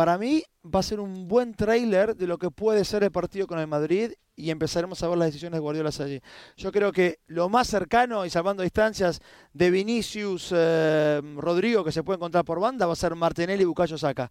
Para 0.00 0.16
mí 0.16 0.42
va 0.64 0.80
a 0.80 0.82
ser 0.82 0.98
un 0.98 1.28
buen 1.28 1.52
trailer 1.52 2.16
de 2.16 2.26
lo 2.26 2.38
que 2.38 2.50
puede 2.50 2.86
ser 2.86 3.02
el 3.02 3.10
partido 3.10 3.46
con 3.46 3.58
el 3.58 3.66
Madrid 3.66 4.12
y 4.34 4.48
empezaremos 4.48 5.02
a 5.02 5.08
ver 5.08 5.18
las 5.18 5.28
decisiones 5.28 5.58
de 5.58 5.60
Guardiola 5.60 5.90
allí. 5.90 6.22
Yo 6.56 6.72
creo 6.72 6.90
que 6.90 7.18
lo 7.26 7.50
más 7.50 7.66
cercano 7.66 8.24
y 8.24 8.30
salvando 8.30 8.62
distancias 8.62 9.20
de 9.52 9.70
Vinicius, 9.70 10.54
eh, 10.56 11.20
Rodrigo 11.36 11.84
que 11.84 11.92
se 11.92 12.02
puede 12.02 12.16
encontrar 12.16 12.46
por 12.46 12.60
banda 12.60 12.86
va 12.86 12.94
a 12.94 12.96
ser 12.96 13.14
Martinelli 13.14 13.60
y 13.60 13.66
Bucayo 13.66 13.98
Saca. 13.98 14.30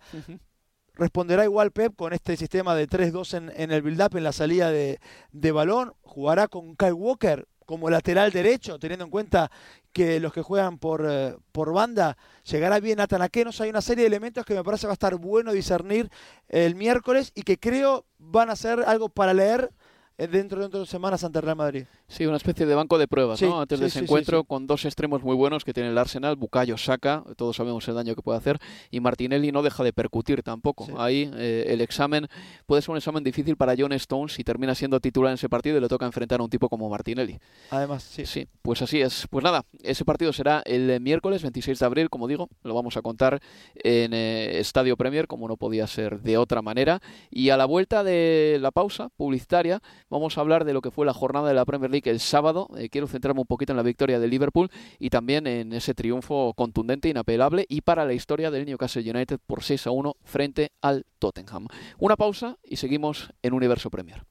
Responderá 0.96 1.44
igual 1.44 1.70
Pep 1.70 1.96
con 1.96 2.14
este 2.14 2.36
sistema 2.36 2.74
de 2.74 2.90
3-2 2.90 3.52
en, 3.56 3.72
el 3.72 3.84
build-up, 3.84 4.18
en 4.18 4.24
la 4.24 4.32
salida 4.32 4.72
de, 4.72 5.00
de 5.32 5.52
balón. 5.52 5.94
Jugará 6.02 6.48
con 6.48 6.76
Kyle 6.78 6.94
Walker, 6.94 7.48
como 7.68 7.92
lateral 7.92 8.32
derecho, 8.32 8.80
teniendo 8.80 9.06
en 9.06 9.12
cuenta 9.12 9.52
que 9.94 10.20
los 10.20 10.34
que 10.34 10.42
juegan 10.42 10.78
por, 10.78 11.06
eh, 11.10 11.36
por 11.52 11.74
banda 11.74 12.18
llegará 12.44 12.80
bien 12.80 13.00
Atanaquenos. 13.00 13.60
Hay 13.62 13.70
una 13.70 13.82
serie 13.82 14.04
de 14.04 14.08
elementos 14.08 14.46
que 14.46 14.54
me 14.54 14.64
parece 14.64 14.88
va 14.88 14.94
a 14.94 14.94
estar 14.94 15.16
bueno 15.16 15.52
discernir 15.52 16.10
el 16.48 16.76
miércoles 16.76 17.32
y 17.36 17.44
que 17.44 17.58
creo 17.58 18.06
van 18.18 18.50
a 18.50 18.56
ser 18.56 18.84
algo 18.86 19.10
para 19.10 19.34
leer 19.34 19.72
eh, 20.20 20.28
dentro 20.28 20.62
de 20.62 20.68
dos 20.68 20.90
semanas 20.90 21.24
ante 21.24 21.40
Real 21.40 21.56
Madrid. 21.56 21.86
Sí, 22.08 22.26
una 22.26 22.38
especie 22.38 22.66
de 22.66 22.76
banco 22.76 22.98
de 22.98 23.08
pruebas, 23.08 23.42
¿no? 23.42 23.62
Antes 23.62 23.80
de 23.80 23.88
ese 23.88 24.00
encuentro 24.00 24.44
con 24.44 24.68
dos 24.68 24.84
extremos 24.84 25.24
muy 25.24 25.36
buenos 25.36 25.64
que 25.64 25.74
tiene 25.74 25.90
el 25.90 25.98
Arsenal, 25.98 26.36
Bucayo 26.36 26.78
saca, 26.78 27.24
todos 27.38 27.56
sabemos 27.56 27.88
el 27.88 27.96
daño 27.96 28.16
que 28.16 28.22
puede 28.22 28.38
hacer, 28.38 28.60
y 28.92 29.00
Martinelli 29.00 29.52
no 29.54 29.64
deja 29.64 29.84
de 29.84 29.94
percutir 29.94 30.44
tampoco. 30.44 30.88
Ahí 31.00 31.32
eh, 31.36 31.68
el 31.70 31.80
examen 31.80 32.28
puede 32.66 32.82
ser 32.82 32.92
un 32.92 32.98
examen 32.98 33.24
difícil 33.24 33.56
para 33.56 33.76
John 33.78 33.94
Stones 33.94 34.34
si 34.34 34.44
termina 34.44 34.76
siendo 34.76 35.00
titular 35.00 35.30
en 35.32 35.36
ese 35.36 35.48
partido 35.48 35.78
y 35.78 35.82
le 35.82 35.88
toca 35.88 36.06
enfrentar 36.06 36.42
a 36.42 36.44
un 36.44 36.50
tipo 36.50 36.68
como 36.68 36.90
Martinelli. 36.90 37.40
Además, 37.70 38.04
sí. 38.04 38.26
Sí, 38.26 38.48
pues 38.62 38.82
así 38.82 39.00
es. 39.00 39.26
Pues 39.30 39.44
nada, 39.44 39.66
ese 39.84 40.04
partido 40.04 40.34
será 40.34 40.62
el 40.66 41.00
miércoles 41.00 41.42
26 41.44 41.80
de 41.80 41.86
abril, 41.86 42.10
como 42.10 42.28
digo, 42.28 42.50
lo 42.64 42.74
vamos 42.74 42.98
a 42.98 43.02
contar 43.02 43.40
en 43.76 44.14
eh, 44.14 44.60
Estadio 44.60 44.98
Premier, 44.98 45.28
como 45.28 45.48
no 45.48 45.56
podía 45.56 45.88
ser 45.88 46.22
de 46.22 46.38
otra 46.38 46.62
manera. 46.62 47.02
Y 47.32 47.52
a 47.52 47.58
la 47.58 47.66
vuelta 47.66 48.04
de 48.04 48.58
la 48.60 48.72
pausa 48.72 49.10
publicitaria, 49.16 49.82
vamos 50.10 50.38
a 50.38 50.42
hablar 50.42 50.66
de 50.66 50.74
lo 50.74 50.82
que 50.82 50.92
fue 50.92 51.06
la 51.06 51.14
jornada 51.14 51.48
de 51.48 51.54
la 51.54 51.66
Premier 51.66 51.92
League 51.92 52.10
el 52.10 52.20
sábado. 52.20 52.68
Eh, 52.78 52.90
quiero 52.90 53.08
centrarme 53.08 53.42
un 53.42 53.48
poquito 53.48 53.74
en 53.74 53.78
la 53.78 53.84
victoria 53.84 54.20
de 54.20 54.28
Liverpool 54.28 54.70
y 55.00 55.10
también 55.10 55.48
en 55.48 55.74
ese 55.74 55.94
triunfo 55.94 56.54
contundente, 56.56 57.10
inapelable 57.10 57.66
y 57.70 57.82
para 57.82 58.06
la 58.06 58.14
historia 58.14 58.52
del 58.52 58.66
Newcastle 58.66 59.10
United 59.10 59.40
por 59.46 59.64
6 59.64 59.88
a 59.88 59.92
1 59.92 60.16
frente 60.24 60.72
al 60.82 61.06
Tottenham. 61.20 61.68
Una 61.98 62.16
pausa 62.16 62.58
y 62.64 62.78
seguimos 62.78 63.32
en 63.42 63.54
Universo 63.54 63.90
Premier. 63.90 64.26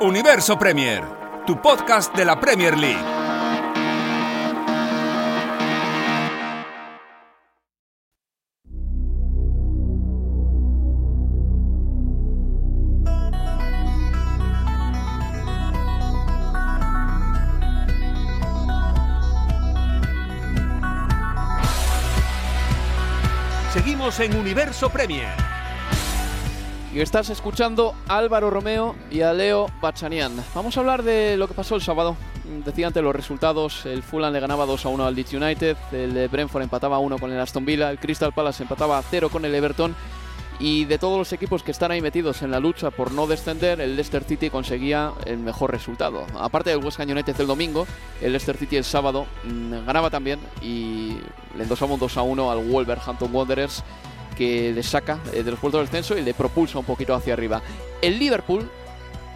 Universo 0.00 0.58
Premier, 0.58 1.04
tu 1.46 1.60
podcast 1.60 2.14
de 2.16 2.24
la 2.24 2.38
Premier 2.38 2.76
League. 2.78 3.17
En 23.86 24.36
Universo 24.36 24.90
Premier. 24.90 25.28
Y 26.92 27.00
estás 27.00 27.30
escuchando 27.30 27.94
a 28.08 28.18
Álvaro 28.18 28.50
Romeo 28.50 28.96
y 29.08 29.20
a 29.20 29.32
Leo 29.32 29.68
Bachanian. 29.80 30.32
Vamos 30.54 30.76
a 30.76 30.80
hablar 30.80 31.04
de 31.04 31.36
lo 31.36 31.46
que 31.46 31.54
pasó 31.54 31.76
el 31.76 31.80
sábado. 31.80 32.16
Decía 32.64 32.88
antes 32.88 33.02
los 33.02 33.14
resultados, 33.14 33.86
el 33.86 34.02
Fulham 34.02 34.32
le 34.32 34.40
ganaba 34.40 34.66
2 34.66 34.84
a 34.84 34.88
1 34.88 35.06
al 35.06 35.14
Leeds 35.14 35.32
United, 35.34 35.76
el 35.92 36.28
Brentford 36.28 36.62
empataba 36.62 36.96
a 36.96 36.98
1 36.98 37.18
con 37.18 37.30
el 37.30 37.38
Aston 37.38 37.64
Villa, 37.64 37.90
el 37.90 37.98
Crystal 37.98 38.32
Palace 38.32 38.64
empataba 38.64 38.98
a 38.98 39.02
0 39.02 39.28
con 39.30 39.44
el 39.44 39.54
Everton 39.54 39.94
y 40.60 40.84
de 40.86 40.98
todos 40.98 41.18
los 41.18 41.32
equipos 41.32 41.62
que 41.62 41.70
están 41.70 41.90
ahí 41.90 42.00
metidos 42.00 42.42
en 42.42 42.50
la 42.50 42.60
lucha 42.60 42.90
por 42.90 43.12
no 43.12 43.26
descender, 43.26 43.80
el 43.80 43.94
Leicester 43.94 44.24
City 44.24 44.50
conseguía 44.50 45.12
el 45.24 45.38
mejor 45.38 45.70
resultado. 45.70 46.26
Aparte 46.38 46.70
del 46.70 46.84
West 46.84 46.98
Ham 47.00 47.10
United 47.10 47.40
el 47.40 47.46
domingo, 47.46 47.86
el 48.20 48.32
Leicester 48.32 48.56
City 48.56 48.76
el 48.76 48.84
sábado 48.84 49.26
mm, 49.44 49.86
ganaba 49.86 50.10
también 50.10 50.40
y 50.60 51.16
le 51.56 51.62
endosaba 51.62 51.94
un 51.94 52.00
2 52.00 52.16
a 52.16 52.22
1 52.22 52.50
al 52.50 52.58
Wolverhampton 52.58 53.32
Wanderers 53.32 53.84
que 54.36 54.72
le 54.72 54.82
saca 54.82 55.18
eh, 55.32 55.42
de 55.42 55.50
los 55.50 55.60
puestos 55.60 55.80
del 55.80 55.86
descenso 55.86 56.16
y 56.16 56.22
le 56.22 56.34
propulsa 56.34 56.78
un 56.78 56.84
poquito 56.84 57.14
hacia 57.14 57.32
arriba. 57.34 57.62
El 58.02 58.18
Liverpool 58.18 58.68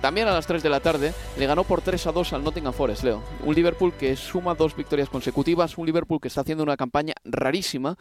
también 0.02 0.26
a 0.26 0.32
las 0.32 0.48
3 0.48 0.64
de 0.64 0.68
la 0.68 0.80
tarde 0.80 1.14
le 1.38 1.46
ganó 1.46 1.62
por 1.62 1.80
3 1.80 2.08
a 2.08 2.12
2 2.12 2.32
al 2.32 2.42
Nottingham 2.42 2.74
Forest, 2.74 3.04
Leo. 3.04 3.22
Un 3.44 3.54
Liverpool 3.54 3.92
que 3.92 4.16
suma 4.16 4.54
dos 4.54 4.74
victorias 4.74 5.08
consecutivas, 5.08 5.78
un 5.78 5.86
Liverpool 5.86 6.20
que 6.20 6.26
está 6.26 6.40
haciendo 6.40 6.64
una 6.64 6.76
campaña 6.76 7.14
rarísima, 7.24 7.96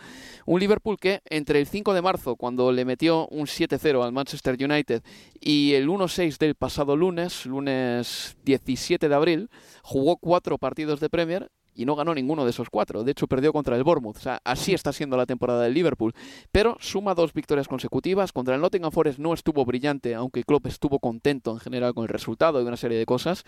un 0.48 0.60
Liverpool 0.60 0.98
que 1.00 1.22
entre 1.29 1.60
el 1.60 1.67
5 1.67 1.93
de 1.93 2.01
marzo, 2.01 2.36
cuando 2.36 2.72
le 2.72 2.86
metió 2.86 3.27
un 3.27 3.46
7-0 3.46 4.03
al 4.03 4.12
Manchester 4.12 4.58
United, 4.60 5.03
y 5.39 5.74
el 5.74 5.88
1-6 5.88 6.39
del 6.39 6.55
pasado 6.55 6.98
lunes, 6.98 7.46
lunes 7.46 8.36
17 8.46 9.08
de 9.08 9.15
abril, 9.15 9.50
jugó 9.84 10.17
cuatro 10.17 10.58
partidos 10.58 11.00
de 11.01 11.10
Premier 11.10 11.51
y 11.74 11.86
no 11.86 11.96
ganó 11.96 12.13
ninguno 12.13 12.44
de 12.44 12.51
esos 12.51 12.70
cuatro. 12.70 13.04
De 13.04 13.12
hecho, 13.12 13.28
perdió 13.28 13.54
contra 13.54 13.75
el 13.75 13.84
Bournemouth. 13.84 14.18
O 14.18 14.20
sea, 14.20 14.42
así 14.44 14.74
está 14.74 14.92
siendo 14.94 15.18
la 15.18 15.25
temporada 15.25 15.63
del 15.63 15.74
Liverpool. 15.74 16.13
Pero 16.51 16.78
suma 16.80 17.16
dos 17.16 17.34
victorias 17.34 17.68
consecutivas. 17.68 18.32
Contra 18.32 18.56
el 18.56 18.62
Nottingham 18.62 18.92
Forest 18.92 19.20
no 19.20 19.34
estuvo 19.34 19.63
brillante, 19.66 20.16
aunque 20.16 20.44
Klopp 20.44 20.68
estuvo 20.68 21.00
contento 21.00 21.51
en 21.51 21.60
general 21.60 21.94
con 21.94 22.04
el 22.04 22.10
resultado 22.10 22.62
y 22.62 22.66
una 22.66 22.78
serie 22.78 22.98
de 22.98 23.06
cosas. 23.06 23.44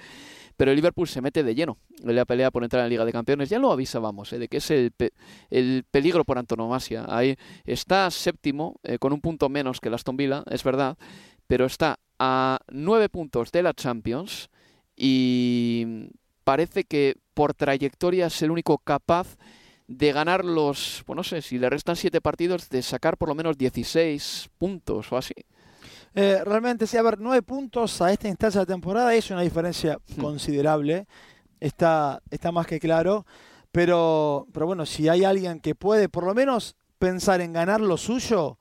Pero 0.55 0.71
el 0.71 0.75
Liverpool 0.75 1.07
se 1.07 1.21
mete 1.21 1.43
de 1.43 1.55
lleno 1.55 1.77
en 2.03 2.15
la 2.15 2.25
pelea 2.25 2.51
por 2.51 2.63
entrar 2.63 2.81
en 2.81 2.85
la 2.85 2.89
Liga 2.89 3.05
de 3.05 3.11
Campeones. 3.11 3.49
Ya 3.49 3.59
lo 3.59 3.71
avisábamos, 3.71 4.31
¿eh? 4.33 4.39
de 4.39 4.47
que 4.47 4.57
es 4.57 4.71
el, 4.71 4.93
el, 5.49 5.83
peligro 5.89 6.23
por 6.23 6.37
antonomasia. 6.37 7.05
Ahí 7.07 7.35
está 7.65 8.09
séptimo, 8.11 8.79
eh, 8.83 8.99
con 8.99 9.13
un 9.13 9.21
punto 9.21 9.49
menos 9.49 9.79
que 9.79 9.89
el 9.89 9.95
Aston 9.95 10.17
Villa, 10.17 10.43
es 10.49 10.63
verdad, 10.63 10.97
pero 11.47 11.65
está 11.65 11.99
a 12.19 12.59
nueve 12.69 13.09
puntos 13.09 13.51
de 13.51 13.63
la 13.63 13.73
Champions 13.73 14.49
y 14.95 16.07
parece 16.43 16.83
que 16.83 17.17
por 17.33 17.53
trayectoria 17.53 18.27
es 18.27 18.41
el 18.41 18.51
único 18.51 18.77
capaz 18.77 19.37
de 19.87 20.11
ganar 20.11 20.45
los, 20.45 21.03
pues 21.05 21.15
no 21.15 21.23
sé, 21.23 21.41
si 21.41 21.59
le 21.59 21.69
restan 21.69 21.95
siete 21.95 22.21
partidos, 22.21 22.69
de 22.69 22.81
sacar 22.81 23.17
por 23.17 23.29
lo 23.29 23.35
menos 23.35 23.57
16 23.57 24.49
puntos 24.57 25.11
o 25.11 25.17
así. 25.17 25.33
Eh, 26.15 26.41
realmente, 26.45 26.85
sí, 26.87 26.97
a 26.97 27.01
ver, 27.01 27.19
nueve 27.19 27.41
puntos 27.41 28.01
a 28.01 28.11
esta 28.11 28.27
instancia 28.27 28.61
de 28.61 28.67
temporada 28.67 29.13
es 29.15 29.29
una 29.31 29.41
diferencia 29.41 29.97
hmm. 29.97 30.21
considerable, 30.21 31.07
está, 31.59 32.21
está 32.29 32.51
más 32.51 32.67
que 32.67 32.79
claro, 32.79 33.25
pero, 33.71 34.47
pero 34.53 34.67
bueno, 34.67 34.85
si 34.85 35.09
hay 35.09 35.23
alguien 35.23 35.59
que 35.59 35.73
puede 35.73 36.09
por 36.09 36.25
lo 36.25 36.35
menos 36.35 36.75
pensar 36.99 37.41
en 37.41 37.53
ganar 37.53 37.81
lo 37.81 37.97
suyo, 37.97 38.59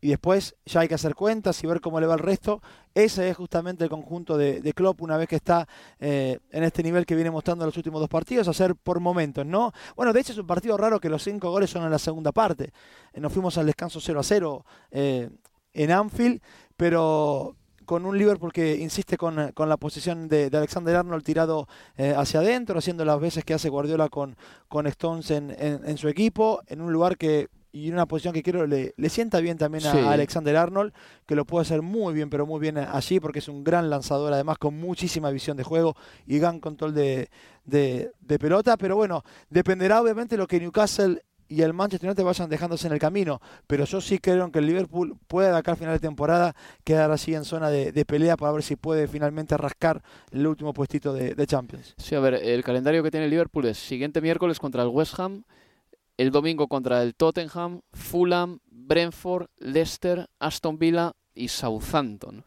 y 0.00 0.08
después 0.08 0.54
ya 0.64 0.80
hay 0.80 0.88
que 0.88 0.94
hacer 0.94 1.14
cuentas 1.14 1.62
y 1.62 1.66
ver 1.66 1.80
cómo 1.80 1.98
le 2.00 2.06
va 2.06 2.14
el 2.14 2.20
resto. 2.20 2.62
Ese 2.94 3.28
es 3.28 3.36
justamente 3.36 3.84
el 3.84 3.90
conjunto 3.90 4.36
de, 4.36 4.60
de 4.60 4.72
Klopp 4.72 5.02
una 5.02 5.16
vez 5.16 5.28
que 5.28 5.36
está 5.36 5.66
eh, 5.98 6.38
en 6.50 6.64
este 6.64 6.82
nivel 6.82 7.04
que 7.04 7.14
viene 7.14 7.30
mostrando 7.30 7.66
los 7.66 7.76
últimos 7.76 8.00
dos 8.00 8.08
partidos, 8.08 8.46
hacer 8.48 8.76
por 8.76 9.00
momentos, 9.00 9.44
¿no? 9.44 9.72
Bueno, 9.96 10.12
de 10.12 10.20
hecho 10.20 10.32
es 10.32 10.38
un 10.38 10.46
partido 10.46 10.76
raro 10.76 11.00
que 11.00 11.08
los 11.08 11.22
cinco 11.22 11.50
goles 11.50 11.70
son 11.70 11.84
en 11.84 11.90
la 11.90 11.98
segunda 11.98 12.32
parte. 12.32 12.72
Eh, 13.12 13.20
nos 13.20 13.32
fuimos 13.32 13.58
al 13.58 13.66
descanso 13.66 14.00
0 14.00 14.20
a 14.20 14.22
0 14.22 14.64
eh, 14.92 15.30
en 15.72 15.90
Anfield, 15.90 16.40
pero 16.76 17.56
con 17.84 18.04
un 18.04 18.18
Liverpool 18.18 18.52
que 18.52 18.76
insiste 18.76 19.16
con, 19.16 19.36
la 19.56 19.76
posición 19.78 20.28
de, 20.28 20.50
Alexander 20.52 20.94
Arnold 20.96 21.24
tirado 21.24 21.66
hacia 21.96 22.40
adentro, 22.40 22.78
haciendo 22.78 23.02
las 23.06 23.18
veces 23.18 23.46
que 23.46 23.54
hace 23.54 23.70
Guardiola 23.70 24.10
con, 24.10 24.36
con 24.68 24.86
Stones 24.86 25.30
en, 25.30 25.56
en, 25.58 25.96
su 25.96 26.06
equipo, 26.08 26.60
en 26.66 26.82
un 26.82 26.92
lugar 26.92 27.16
que 27.16 27.48
y 27.72 27.90
una 27.90 28.06
posición 28.06 28.34
que 28.34 28.42
quiero 28.42 28.66
le, 28.66 28.94
le 28.96 29.08
sienta 29.08 29.40
bien 29.40 29.58
también 29.58 29.86
a, 29.86 30.12
Alexander 30.12 30.56
Arnold, 30.56 30.92
que 31.26 31.34
lo 31.34 31.44
puede 31.44 31.62
hacer 31.62 31.82
muy 31.82 32.14
bien, 32.14 32.30
pero 32.30 32.46
muy 32.46 32.60
bien 32.60 32.78
allí, 32.78 33.20
porque 33.20 33.40
es 33.40 33.48
un 33.48 33.64
gran 33.64 33.90
lanzador, 33.90 34.32
además 34.32 34.58
con 34.58 34.78
muchísima 34.78 35.30
visión 35.30 35.56
de 35.56 35.64
juego 35.64 35.96
y 36.26 36.38
gran 36.38 36.60
control 36.60 36.94
de, 36.94 37.30
de, 37.64 38.10
de 38.20 38.38
pelota. 38.38 38.76
Pero 38.76 38.96
bueno, 38.96 39.24
dependerá 39.50 40.00
obviamente 40.00 40.36
lo 40.36 40.46
que 40.46 40.60
Newcastle 40.60 41.22
y 41.48 41.62
el 41.62 41.72
Manchester 41.72 42.08
United 42.08 42.24
vayan 42.24 42.48
dejándose 42.48 42.86
en 42.86 42.92
el 42.92 42.98
camino. 42.98 43.40
Pero 43.66 43.84
yo 43.84 44.00
sí 44.00 44.18
creo 44.18 44.50
que 44.52 44.58
el 44.58 44.66
Liverpool 44.66 45.16
puede 45.26 45.54
acá 45.54 45.72
al 45.72 45.76
final 45.76 45.94
de 45.94 46.00
temporada 46.00 46.54
quedar 46.84 47.10
así 47.10 47.34
en 47.34 47.44
zona 47.44 47.70
de, 47.70 48.04
pelea 48.04 48.36
para 48.36 48.52
ver 48.52 48.62
si 48.62 48.76
puede 48.76 49.08
finalmente 49.08 49.56
rascar 49.56 50.02
el 50.30 50.46
último 50.46 50.72
puestito 50.72 51.12
de, 51.12 51.46
Champions. 51.48 51.94
Sí, 51.96 52.14
a 52.14 52.20
ver, 52.20 52.34
el 52.34 52.62
calendario 52.62 53.02
que 53.02 53.10
tiene 53.10 53.24
el 53.24 53.30
Liverpool 53.30 53.64
es 53.66 53.78
siguiente 53.78 54.20
miércoles 54.20 54.58
contra 54.58 54.82
el 54.82 54.88
West 54.88 55.18
Ham, 55.18 55.44
el 56.18 56.30
domingo 56.30 56.68
contra 56.68 57.02
el 57.02 57.14
Tottenham, 57.14 57.80
Fulham, 57.92 58.58
Brentford, 58.66 59.46
Leicester, 59.56 60.28
Aston 60.38 60.78
Villa 60.78 61.12
y 61.34 61.48
Southampton 61.48 62.44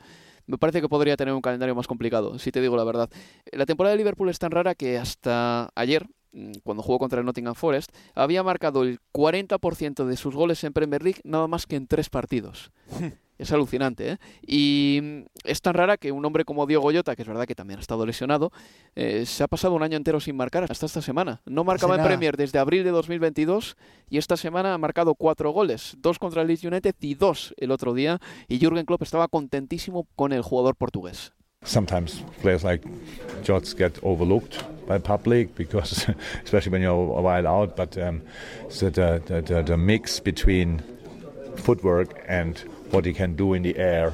me 0.48 0.58
parece 0.58 0.82
que 0.82 0.90
podría 0.90 1.16
tener 1.16 1.34
un 1.34 1.42
calendario 1.42 1.74
más 1.76 1.88
complicado, 1.88 2.38
si 2.38 2.52
te 2.52 2.60
digo 2.60 2.76
la 2.76 2.84
verdad. 2.84 3.10
La 3.54 3.66
temporada 3.66 3.94
de 3.94 4.00
Liverpool 4.00 4.28
es 4.28 4.38
tan 4.38 4.52
rara 4.52 4.76
que 4.76 4.98
hasta 4.98 5.70
ayer, 5.76 6.08
Mm, 6.34 6.54
cuando 6.64 6.82
jugó 6.82 6.98
contra 6.98 7.20
el 7.20 7.26
Nottingham 7.26 7.56
Forest, 7.56 7.94
había 8.16 8.42
marcado 8.42 8.84
el 8.84 9.00
40% 9.12 10.06
de 10.06 10.16
sus 10.16 10.34
goles 10.34 10.64
en 10.64 10.72
Premier 10.72 11.04
League 11.04 11.20
nada 11.24 11.48
más 11.48 11.68
que 11.68 11.76
en 11.76 11.88
tres 11.88 12.10
partidos. 12.10 12.72
es 13.42 13.52
alucinante, 13.52 14.12
¿eh? 14.12 14.18
Y 14.46 15.26
es 15.44 15.62
tan 15.62 15.74
rara 15.74 15.98
que 15.98 16.12
un 16.12 16.24
hombre 16.24 16.46
como 16.46 16.68
Diego 16.68 16.84
Goyota, 16.84 17.16
que 17.16 17.24
es 17.24 17.28
verdad 17.28 17.46
que 17.48 17.56
también 17.56 17.80
ha 17.80 17.82
estado 17.82 18.06
lesionado, 18.06 18.52
eh, 18.96 19.26
se 19.26 19.44
ha 19.44 19.48
pasado 19.48 19.74
un 19.74 19.82
año 19.82 19.98
entero 19.98 20.20
sin 20.20 20.36
marcar 20.36 20.64
hasta 20.70 20.86
esta 20.86 21.02
semana. 21.02 21.42
No 21.46 21.64
marcaba 21.64 21.96
en 21.96 22.04
Premier 22.04 22.38
desde 22.38 22.60
abril 22.60 22.84
de 22.84 22.92
2022 22.92 23.78
y 24.10 24.20
esta 24.20 24.38
semana 24.38 24.76
ha 24.76 24.78
marcado 24.78 25.16
cuatro 25.16 25.50
goles, 25.52 25.96
dos 25.98 26.20
contra 26.20 26.44
el 26.44 26.50
Leeds 26.50 26.66
United 26.66 26.96
y 27.00 27.16
dos 27.16 27.56
el 27.58 27.72
otro 27.72 27.96
día. 27.96 28.20
Y 28.48 28.60
Jürgen 28.60 28.86
Klopp 28.86 29.02
estaba 29.02 29.28
contentísimo 29.28 30.08
con 30.16 30.34
el 30.34 30.44
jugador 30.44 30.76
portugués. 30.76 31.34
Sometimes 31.64 32.24
players 32.42 32.64
like 32.64 32.84
Jots 33.44 33.74
get 33.74 34.00
overlooked 34.02 34.64
by 34.88 34.98
public 34.98 35.56
because, 35.56 36.08
especially 36.44 36.72
when 36.72 36.82
you're 36.82 36.92
a 36.92 37.22
while 37.22 37.48
out. 37.48 37.76
But 37.76 37.98
um, 37.98 38.24
so 38.70 38.90
the, 38.90 39.22
the, 39.26 39.62
the, 39.62 39.78
mix 39.78 40.20
between 40.20 40.82
footwork 41.58 42.24
and 42.28 42.64
what 42.92 43.06
he 43.06 43.14
can 43.14 43.36
do 43.36 43.54
in 43.54 43.64
the 43.64 43.78
air 43.78 44.14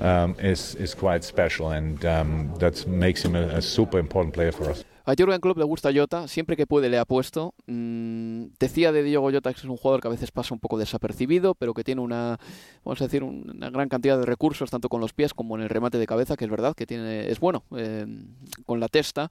um, 0.00 0.34
is 0.40 0.74
is 0.76 0.94
quite 0.94 1.22
special, 1.24 1.70
and 1.70 2.04
um, 2.04 2.52
that 2.58 2.86
makes 2.86 3.24
him 3.24 3.34
a, 3.34 3.58
a 3.58 3.62
super 3.62 3.98
important 3.98 4.34
player 4.34 4.52
for 4.52 4.70
us. 4.70 4.84
A 5.08 5.14
Jurgen 5.16 5.40
Klopp 5.40 5.56
le 5.58 5.64
gusta 5.64 5.92
Jota, 5.94 6.26
siempre 6.26 6.56
que 6.56 6.66
puede 6.66 6.88
le 6.88 6.98
ha 6.98 7.04
puesto. 7.04 7.54
Mm, 7.66 8.46
decía 8.58 8.90
de 8.90 9.04
Diego 9.04 9.30
Jota 9.30 9.52
que 9.52 9.60
es 9.60 9.64
un 9.64 9.76
jugador 9.76 10.00
que 10.00 10.08
a 10.08 10.10
veces 10.10 10.32
pasa 10.32 10.52
un 10.52 10.58
poco 10.58 10.78
desapercibido, 10.78 11.54
pero 11.54 11.74
que 11.74 11.84
tiene 11.84 12.00
una, 12.00 12.40
vamos 12.84 13.00
a 13.00 13.04
decir, 13.04 13.22
una 13.22 13.70
gran 13.70 13.88
cantidad 13.88 14.18
de 14.18 14.26
recursos, 14.26 14.68
tanto 14.68 14.88
con 14.88 15.00
los 15.00 15.12
pies 15.12 15.32
como 15.32 15.54
en 15.54 15.62
el 15.62 15.68
remate 15.68 15.98
de 15.98 16.08
cabeza, 16.08 16.36
que 16.36 16.44
es 16.44 16.50
verdad 16.50 16.74
que 16.74 16.86
tiene, 16.86 17.30
es 17.30 17.38
bueno 17.38 17.62
eh, 17.76 18.04
con 18.66 18.80
la 18.80 18.88
testa. 18.88 19.30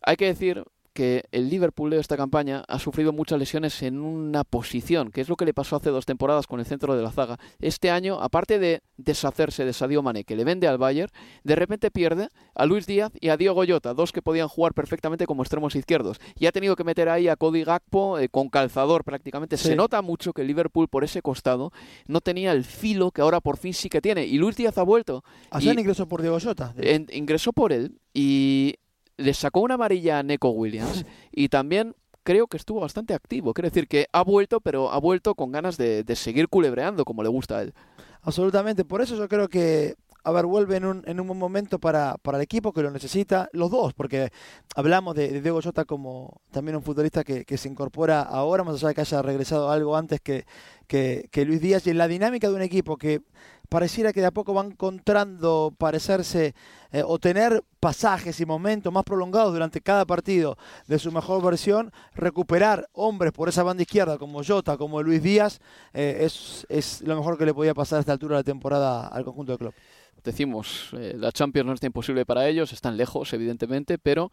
Hay 0.00 0.16
que 0.16 0.24
decir 0.24 0.64
que 0.94 1.24
el 1.32 1.50
Liverpool 1.50 1.90
de 1.90 1.98
esta 1.98 2.16
campaña 2.16 2.64
ha 2.68 2.78
sufrido 2.78 3.12
muchas 3.12 3.38
lesiones 3.38 3.82
en 3.82 3.98
una 3.98 4.44
posición, 4.44 5.10
que 5.10 5.20
es 5.20 5.28
lo 5.28 5.36
que 5.36 5.44
le 5.44 5.52
pasó 5.52 5.76
hace 5.76 5.90
dos 5.90 6.06
temporadas 6.06 6.46
con 6.46 6.60
el 6.60 6.66
centro 6.66 6.96
de 6.96 7.02
la 7.02 7.10
zaga. 7.10 7.38
Este 7.60 7.90
año, 7.90 8.20
aparte 8.20 8.58
de 8.58 8.82
deshacerse 8.96 9.64
de 9.64 9.72
Sadio 9.72 10.02
Mane, 10.02 10.24
que 10.24 10.36
le 10.36 10.44
vende 10.44 10.68
al 10.68 10.78
Bayern, 10.78 11.10
de 11.42 11.56
repente 11.56 11.90
pierde 11.90 12.28
a 12.54 12.64
Luis 12.64 12.86
Díaz 12.86 13.12
y 13.20 13.28
a 13.28 13.36
Diego 13.36 13.54
Goyota, 13.54 13.92
dos 13.92 14.12
que 14.12 14.22
podían 14.22 14.48
jugar 14.48 14.72
perfectamente 14.72 15.26
como 15.26 15.42
extremos 15.42 15.74
izquierdos. 15.74 16.20
Y 16.36 16.46
ha 16.46 16.52
tenido 16.52 16.76
que 16.76 16.84
meter 16.84 17.08
ahí 17.08 17.28
a 17.28 17.36
Cody 17.36 17.64
Gakpo 17.64 18.18
eh, 18.18 18.28
con 18.28 18.48
calzador 18.48 19.04
prácticamente. 19.04 19.56
Se 19.56 19.74
nota 19.74 20.00
mucho 20.00 20.32
que 20.32 20.42
el 20.42 20.48
Liverpool 20.48 20.88
por 20.88 21.02
ese 21.02 21.22
costado 21.22 21.72
no 22.06 22.20
tenía 22.20 22.52
el 22.52 22.64
filo 22.64 23.10
que 23.10 23.20
ahora 23.20 23.40
por 23.40 23.56
fin 23.56 23.74
sí 23.74 23.88
que 23.88 24.00
tiene. 24.00 24.24
Y 24.24 24.38
Luis 24.38 24.56
Díaz 24.56 24.78
ha 24.78 24.82
vuelto. 24.84 25.24
¿Ayer 25.50 25.78
ingresó 25.78 26.06
por 26.06 26.22
Diego 26.22 26.36
Goyota? 26.36 26.74
ingresó 27.10 27.52
por 27.52 27.72
él 27.72 27.98
y 28.12 28.76
le 29.16 29.34
sacó 29.34 29.60
una 29.60 29.74
amarilla 29.74 30.18
a 30.18 30.22
Neko 30.22 30.50
Williams 30.50 31.04
y 31.32 31.48
también 31.48 31.94
creo 32.24 32.46
que 32.46 32.56
estuvo 32.56 32.80
bastante 32.80 33.14
activo. 33.14 33.54
Quiere 33.54 33.70
decir 33.70 33.86
que 33.86 34.06
ha 34.12 34.22
vuelto, 34.22 34.60
pero 34.60 34.90
ha 34.90 34.98
vuelto 34.98 35.34
con 35.34 35.52
ganas 35.52 35.76
de, 35.76 36.04
seguir 36.16 36.48
culebreando 36.48 37.04
como 37.04 37.22
le 37.22 37.28
gusta 37.28 37.58
a 37.58 37.62
él. 37.62 37.74
Absolutamente. 38.22 38.84
Por 38.84 39.02
eso 39.02 39.16
yo 39.16 39.28
creo 39.28 39.48
que 39.48 39.96
a 40.26 40.32
ver, 40.32 40.46
vuelve 40.46 40.76
en 40.76 40.86
un, 40.86 41.02
en 41.06 41.20
un 41.20 41.26
buen 41.26 41.38
momento 41.38 41.78
para, 41.78 42.16
para, 42.16 42.38
el 42.38 42.42
equipo 42.42 42.72
que 42.72 42.80
lo 42.80 42.90
necesita, 42.90 43.50
los 43.52 43.70
dos, 43.70 43.92
porque 43.92 44.32
hablamos 44.74 45.14
de, 45.14 45.42
Diego 45.42 45.60
Jota 45.62 45.84
como 45.84 46.40
también 46.50 46.76
un 46.76 46.82
futbolista 46.82 47.24
que, 47.24 47.44
que, 47.44 47.58
se 47.58 47.68
incorpora 47.68 48.22
ahora, 48.22 48.64
más 48.64 48.76
allá 48.76 48.88
de 48.88 48.94
que 48.94 49.00
haya 49.02 49.20
regresado 49.20 49.70
algo 49.70 49.98
antes 49.98 50.22
que, 50.22 50.46
que, 50.86 51.44
Luis 51.46 51.60
Díaz, 51.60 51.86
y 51.86 51.90
en 51.90 51.98
la 51.98 52.08
dinámica 52.08 52.48
de 52.48 52.54
un 52.54 52.62
equipo 52.62 52.96
que 52.96 53.22
pareciera 53.68 54.12
que 54.12 54.20
de 54.20 54.26
a 54.26 54.30
poco 54.30 54.54
van 54.54 54.72
encontrando 54.72 55.74
parecerse 55.76 56.54
eh, 56.92 57.02
o 57.04 57.18
tener 57.18 57.64
pasajes 57.80 58.38
y 58.40 58.46
momentos 58.46 58.92
más 58.92 59.04
prolongados 59.04 59.52
durante 59.52 59.80
cada 59.80 60.04
partido 60.04 60.56
de 60.86 60.98
su 60.98 61.10
mejor 61.10 61.42
versión, 61.42 61.90
recuperar 62.14 62.88
hombres 62.92 63.32
por 63.32 63.48
esa 63.48 63.62
banda 63.62 63.82
izquierda 63.82 64.18
como 64.18 64.44
Jota, 64.44 64.76
como 64.76 65.02
Luis 65.02 65.22
Díaz, 65.22 65.60
eh, 65.92 66.18
es, 66.20 66.66
es, 66.68 67.02
lo 67.02 67.16
mejor 67.16 67.38
que 67.38 67.46
le 67.46 67.54
podía 67.54 67.74
pasar 67.74 67.98
a 67.98 68.00
esta 68.00 68.12
altura 68.12 68.36
de 68.36 68.40
la 68.40 68.44
temporada 68.44 69.08
al 69.08 69.24
conjunto 69.24 69.52
de 69.52 69.58
club. 69.58 69.74
Decimos, 70.22 70.90
eh, 70.92 71.14
la 71.18 71.32
Champions 71.32 71.66
no 71.66 71.72
está 71.74 71.86
imposible 71.86 72.24
para 72.24 72.48
ellos, 72.48 72.72
están 72.72 72.96
lejos, 72.96 73.32
evidentemente, 73.32 73.98
pero 73.98 74.30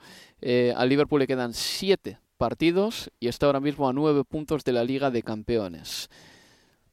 al 0.76 0.88
Liverpool 0.88 1.20
le 1.20 1.28
quedan 1.28 1.54
siete 1.54 2.20
partidos 2.38 3.12
y 3.20 3.28
está 3.28 3.46
ahora 3.46 3.60
mismo 3.60 3.90
a 3.90 3.94
nueve 3.94 4.24
puntos 4.24 4.64
de 4.64 4.72
la 4.72 4.84
Liga 4.84 5.12
de 5.12 5.22
Campeones 5.22 6.10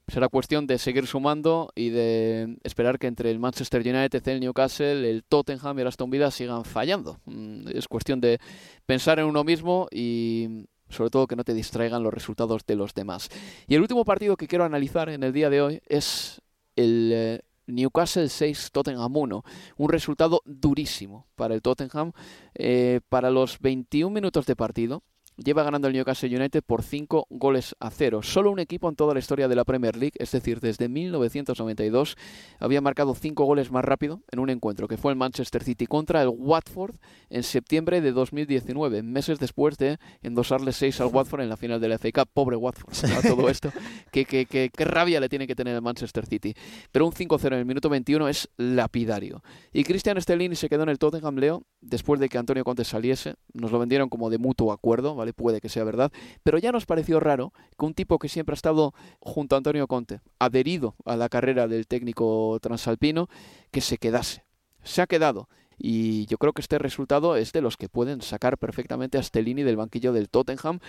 será 0.09 0.29
cuestión 0.29 0.67
de 0.67 0.79
seguir 0.79 1.07
sumando 1.07 1.71
y 1.75 1.91
de 1.91 2.59
esperar 2.65 2.99
que 2.99 3.07
entre 3.07 3.31
el 3.31 3.39
Manchester 3.39 3.81
United, 3.81 4.27
el 4.29 4.41
Newcastle, 4.41 5.09
el 5.09 5.23
Tottenham 5.25 5.79
y 5.79 5.83
el 5.83 5.87
Aston 5.87 6.11
Villa 6.11 6.31
sigan 6.31 6.65
fallando. 6.65 7.21
Mm, 7.27 7.69
es 7.75 7.87
cuestión 7.89 8.21
de 8.21 8.39
pensar 8.87 9.19
en 9.19 9.27
uno 9.27 9.45
mismo 9.45 9.87
y 9.91 10.67
sobre 10.89 11.11
todo 11.11 11.27
que 11.27 11.37
no 11.37 11.45
te 11.45 11.55
distraigan 11.55 12.03
los 12.03 12.13
resultados 12.13 12.65
de 12.67 12.77
los 12.77 12.95
demás. 12.95 13.29
Y 13.67 13.75
el 13.75 13.83
último 13.83 14.05
partido 14.05 14.37
que 14.37 14.49
quiero 14.49 14.65
analizar 14.65 15.11
en 15.11 15.23
el 15.23 15.33
día 15.33 15.51
de 15.51 15.61
hoy 15.61 15.83
es 15.87 16.41
el 16.75 17.11
eh, 17.13 17.41
Newcastle 17.67 18.29
6, 18.29 18.71
Tottenham 18.73 19.15
1. 19.15 19.45
Un 19.77 19.89
resultado 19.91 20.41
durísimo 20.47 21.27
para 21.37 21.55
el 21.55 21.61
Tottenham. 21.61 22.13
Eh, 22.55 23.01
para 23.09 23.31
los 23.31 23.59
21 23.61 24.13
minutos 24.13 24.47
de 24.47 24.57
partido, 24.57 25.03
lleva 25.43 25.63
ganando 25.63 25.89
el 25.89 25.95
Newcastle 25.95 26.35
United 26.35 26.63
por 26.63 26.83
5 26.83 27.27
goles 27.31 27.75
a 27.81 27.91
0. 27.91 28.23
Solo 28.23 28.51
un 28.51 28.59
equipo 28.59 28.89
en 28.89 28.97
toda 28.97 29.15
la 29.15 29.21
historia 29.21 29.49
de 29.49 29.57
la 29.57 29.65
Premier 29.65 29.97
League, 29.97 30.15
es 30.19 30.33
decir, 30.33 30.61
desde 30.61 30.89
1992, 30.89 32.17
había 32.59 32.81
marcado 32.81 33.15
5 33.15 33.45
goles 33.45 33.71
más 33.71 33.85
rápido 33.85 34.23
en 34.31 34.41
un 34.41 34.51
encuentro, 34.51 34.89
que 34.89 34.97
fue 34.97 35.13
el 35.13 35.19
Manchester 35.19 35.63
City 35.63 35.87
contra 35.87 36.23
el 36.23 36.29
Watford 36.29 36.97
en 37.31 37.43
septiembre 37.43 38.01
de 38.01 38.13
2019, 38.13 39.03
meses 39.03 39.39
después 39.39 39.79
de 39.79 39.99
endosarle 40.23 40.73
6 40.73 41.01
al 41.01 41.09
Watford 41.09 41.43
en 41.43 41.49
la 41.49 41.57
final 41.57 41.81
de 41.81 41.89
la 41.89 41.99
FA 41.99 42.11
Cup. 42.13 42.29
Pobre 42.33 42.57
Watford, 42.57 42.93
a 43.17 43.23
todo 43.23 43.49
esto. 43.49 43.73
qué, 44.13 44.25
qué, 44.25 44.47
qué, 44.47 44.71
qué, 44.75 44.85
rabia 44.85 45.21
le 45.21 45.29
tiene 45.29 45.47
que 45.47 45.55
tener 45.55 45.75
el 45.75 45.83
Manchester 45.83 46.27
City. 46.27 46.55
Pero 46.91 47.07
un 47.07 47.13
5-0 47.13 47.47
en 47.47 47.53
el 47.55 47.65
minuto 47.65 47.89
21 47.89 48.29
es 48.29 48.49
lapidario. 48.57 49.43
Y 49.73 49.85
Christian 49.85 50.21
Stellini 50.21 50.57
se 50.57 50.69
quedó 50.69 50.83
en 50.83 50.89
el 50.89 50.99
Tottenham 50.99 51.37
Leo 51.37 51.65
después 51.81 52.21
de 52.21 52.29
que 52.29 52.39
Antonio 52.39 52.65
Conte 52.65 52.85
saliese. 52.85 53.37
Nos 53.53 53.71
lo 53.71 53.79
vendieron 53.79 54.09
como 54.09 54.31
de 54.31 54.39
mutuo 54.39 54.73
acuerdo, 54.73 55.15
¿vale? 55.15 55.28
Puede 55.33 55.61
que 55.61 55.69
sea 55.69 55.85
verdad. 55.85 56.13
Pero 56.43 56.59
ya 56.59 56.73
nos 56.73 56.87
pareció 56.87 57.21
raro 57.21 57.53
que 57.79 57.87
un 57.87 57.95
tipo 57.95 58.19
que 58.19 58.29
siempre 58.29 58.53
ha 58.53 58.57
estado 58.57 58.95
junto 59.21 59.55
a 59.55 59.59
Antonio 59.59 59.87
Conte, 59.87 60.21
adherido 60.39 60.95
a 61.05 61.17
la 61.17 61.29
carrera 61.29 61.69
del 61.69 61.87
técnico 61.87 62.59
transalpino, 62.61 63.29
que 63.71 63.81
se 63.81 63.99
quedase. 63.99 64.45
Se 64.83 65.03
ha 65.03 65.07
quedado. 65.07 65.49
Y 65.77 66.27
yo 66.27 66.39
creo 66.39 66.53
que 66.53 66.61
este 66.61 66.79
resultado 66.79 67.37
es 67.37 67.53
de 67.53 67.61
los 67.61 67.77
que 67.77 67.89
pueden 67.89 68.21
sacar 68.21 68.59
perfectamente 68.59 69.17
a 69.17 69.23
Stellini 69.23 69.63
del 69.63 69.77
banquillo 69.77 70.13
del 70.13 70.29
Tottenham 70.29 70.81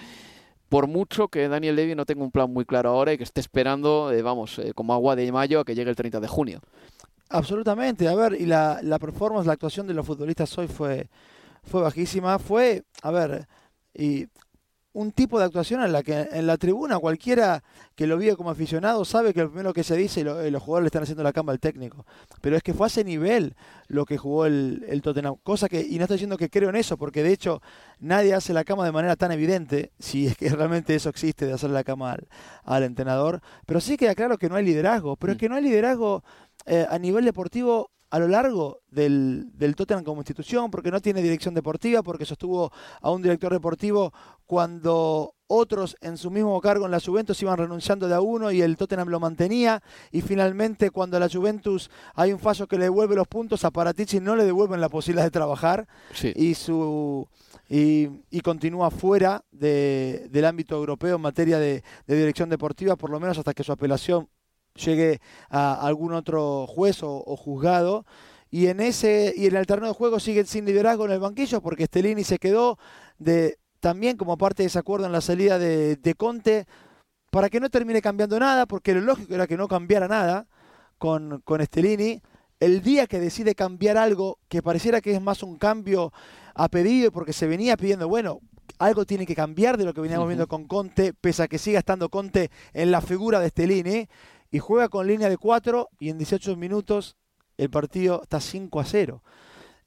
por 0.69 0.87
mucho 0.87 1.27
que 1.27 1.47
Daniel 1.47 1.75
Levy 1.75 1.95
no 1.95 2.05
tenga 2.05 2.23
un 2.23 2.31
plan 2.31 2.51
muy 2.51 2.63
claro 2.63 2.91
ahora 2.91 3.11
y 3.11 3.17
que 3.17 3.23
esté 3.23 3.41
esperando, 3.41 4.11
eh, 4.11 4.21
vamos, 4.21 4.59
eh, 4.59 4.71
como 4.73 4.93
agua 4.93 5.15
de 5.15 5.31
mayo 5.31 5.59
a 5.59 5.65
que 5.65 5.75
llegue 5.75 5.89
el 5.89 5.95
30 5.95 6.19
de 6.19 6.27
junio. 6.27 6.61
Absolutamente, 7.29 8.07
a 8.07 8.15
ver, 8.15 8.37
y 8.39 8.45
la, 8.45 8.79
la 8.83 8.99
performance, 8.99 9.45
la 9.45 9.53
actuación 9.53 9.87
de 9.87 9.93
los 9.93 10.05
futbolistas 10.05 10.55
hoy 10.57 10.67
fue, 10.67 11.09
fue 11.63 11.81
bajísima, 11.81 12.39
fue, 12.39 12.83
a 13.01 13.11
ver, 13.11 13.47
y 13.93 14.27
un 14.91 15.11
tipo 15.11 15.37
de 15.37 15.45
actuación 15.45 15.83
en 15.83 15.91
la 15.91 16.01
que 16.01 16.27
en 16.31 16.47
la 16.47 16.57
tribuna 16.57 16.97
cualquiera 16.97 17.63
que 17.95 18.07
lo 18.07 18.17
vive 18.17 18.35
como 18.35 18.49
aficionado 18.49 19.05
sabe 19.05 19.33
que 19.33 19.41
lo 19.41 19.49
primero 19.49 19.71
que 19.71 19.83
se 19.83 19.95
dice 19.95 20.21
y, 20.21 20.23
los 20.23 20.63
jugadores 20.63 20.83
le 20.83 20.87
están 20.87 21.03
haciendo 21.03 21.23
la 21.23 21.31
cama 21.31 21.51
al 21.51 21.59
técnico. 21.59 22.05
Pero 22.41 22.57
es 22.57 22.63
que 22.63 22.73
fue 22.73 22.87
a 22.87 22.87
ese 22.87 23.03
nivel 23.03 23.55
lo 23.87 24.05
que 24.05 24.17
jugó 24.17 24.45
el, 24.45 24.83
el, 24.89 25.01
Tottenham. 25.01 25.35
Cosa 25.43 25.69
que, 25.69 25.79
y 25.81 25.97
no 25.97 26.03
estoy 26.03 26.15
diciendo 26.15 26.37
que 26.37 26.49
creo 26.49 26.69
en 26.69 26.75
eso, 26.75 26.97
porque 26.97 27.21
de 27.21 27.31
hecho 27.31 27.61
nadie 27.99 28.33
hace 28.33 28.51
la 28.51 28.63
cama 28.63 28.83
de 28.83 28.91
manera 28.91 29.15
tan 29.15 29.31
evidente, 29.31 29.91
si 29.99 30.27
es 30.27 30.35
que 30.35 30.49
realmente 30.49 30.95
eso 30.95 31.09
existe 31.09 31.45
de 31.45 31.53
hacer 31.53 31.69
la 31.69 31.83
cama 31.83 32.13
al, 32.13 32.27
al 32.63 32.83
entrenador. 32.83 33.41
Pero 33.67 33.79
sí 33.81 33.95
queda 33.95 34.15
claro 34.15 34.37
que 34.37 34.49
no 34.49 34.55
hay 34.55 34.65
liderazgo. 34.65 35.17
Pero 35.17 35.33
es 35.33 35.37
mm. 35.37 35.39
que 35.39 35.49
no 35.49 35.55
hay 35.55 35.63
liderazgo 35.63 36.23
eh, 36.65 36.87
a 36.89 36.97
nivel 36.97 37.25
deportivo 37.25 37.91
a 38.09 38.19
lo 38.19 38.27
largo 38.27 38.81
del, 38.89 39.49
del, 39.53 39.75
Tottenham 39.75 40.03
como 40.03 40.21
institución, 40.21 40.71
porque 40.71 40.91
no 40.91 40.99
tiene 40.99 41.21
dirección 41.21 41.53
deportiva, 41.53 42.01
porque 42.01 42.25
sostuvo 42.25 42.71
a 43.01 43.11
un 43.11 43.21
director 43.21 43.51
deportivo 43.51 44.13
cuando 44.45 45.35
otros 45.47 45.95
en 46.01 46.17
su 46.17 46.31
mismo 46.31 46.59
cargo 46.61 46.85
en 46.85 46.91
la 46.91 46.99
Juventus 46.99 47.41
iban 47.41 47.57
renunciando 47.57 48.07
de 48.07 48.15
a 48.15 48.21
uno 48.21 48.51
y 48.51 48.61
el 48.61 48.77
Tottenham 48.77 49.09
lo 49.09 49.19
mantenía, 49.19 49.81
y 50.11 50.21
finalmente 50.21 50.89
cuando 50.89 51.17
a 51.17 51.19
la 51.19 51.29
Juventus 51.29 51.89
hay 52.15 52.33
un 52.33 52.39
fallo 52.39 52.67
que 52.67 52.77
le 52.77 52.85
devuelve 52.85 53.15
los 53.15 53.27
puntos, 53.27 53.63
a 53.63 53.71
Paratici 53.71 54.19
no 54.19 54.35
le 54.35 54.45
devuelven 54.45 54.81
la 54.81 54.89
posibilidad 54.89 55.25
de 55.25 55.31
trabajar 55.31 55.87
y 56.35 56.53
su... 56.55 57.27
Y, 57.71 58.41
continúa 58.41 58.89
fuera 58.89 59.43
del 59.51 60.45
ámbito 60.45 60.75
europeo 60.75 61.17
en 61.17 61.21
materia 61.21 61.59
de 61.59 61.83
dirección 62.07 62.49
deportiva, 62.49 62.95
por 62.95 63.11
lo 63.11 63.19
menos 63.19 63.37
hasta 63.37 63.53
que 63.53 63.63
su 63.63 63.71
apelación 63.71 64.27
llegue 64.85 65.21
a 65.49 65.73
algún 65.85 66.13
otro 66.13 66.67
juez 66.67 66.99
o, 67.03 67.35
juzgado. 67.37 68.05
Y 68.51 68.67
en 68.67 68.79
ese 68.79 69.33
y 69.35 69.45
en 69.45 69.55
el 69.55 69.67
terreno 69.67 69.87
de 69.87 69.93
juego 69.93 70.19
sigue 70.19 70.43
sin 70.45 70.65
liderazgo 70.65 71.05
en 71.05 71.11
el 71.11 71.19
banquillo 71.19 71.61
porque 71.61 71.85
Stellini 71.85 72.23
se 72.23 72.39
quedó 72.39 72.79
de 73.19 73.59
también 73.79 74.17
como 74.17 74.37
parte 74.37 74.63
de 74.63 74.67
ese 74.67 74.79
acuerdo 74.79 75.05
en 75.05 75.11
la 75.11 75.21
salida 75.21 75.59
de, 75.59 75.95
de 75.97 76.13
Conte 76.15 76.65
para 77.29 77.49
que 77.49 77.59
no 77.59 77.69
termine 77.69 78.01
cambiando 78.01 78.39
nada, 78.39 78.65
porque 78.65 78.93
lo 78.93 79.01
lógico 79.01 79.33
era 79.35 79.47
que 79.47 79.57
no 79.57 79.67
cambiara 79.67 80.07
nada 80.07 80.47
con, 80.97 81.41
con. 81.41 81.61
El 82.59 82.81
día 82.81 83.07
que 83.07 83.19
decide 83.19 83.55
cambiar 83.55 83.97
algo 83.97 84.37
que 84.49 84.61
pareciera 84.61 84.99
que 84.99 85.13
es 85.13 85.21
más 85.21 85.43
un 85.43 85.57
cambio 85.57 86.11
a 86.55 86.67
pedido, 86.67 87.09
porque 87.11 87.31
se 87.31 87.47
venía 87.47 87.77
pidiendo, 87.77 88.09
bueno, 88.09 88.41
algo 88.79 89.05
tiene 89.05 89.25
que 89.25 89.33
cambiar 89.33 89.77
de 89.77 89.85
lo 89.85 89.93
que 89.93 90.01
veníamos 90.01 90.27
viendo 90.27 90.47
con 90.47 90.65
Conte, 90.65 91.13
pese 91.13 91.43
a 91.43 91.47
que 91.47 91.57
siga 91.57 91.79
estando 91.79 92.09
Conte 92.09 92.51
en 92.73 92.91
la 92.91 92.99
figura 92.99 93.39
de 93.39 93.49
Stellini 93.49 94.09
y 94.51 94.59
juega 94.59 94.89
con 94.89 95.07
línea 95.07 95.29
de 95.29 95.37
4 95.37 95.89
y 95.99 96.09
en 96.09 96.17
18 96.17 96.55
minutos 96.55 97.15
el 97.57 97.69
partido 97.69 98.21
está 98.23 98.39
5 98.39 98.79
a 98.79 98.85
0. 98.85 99.23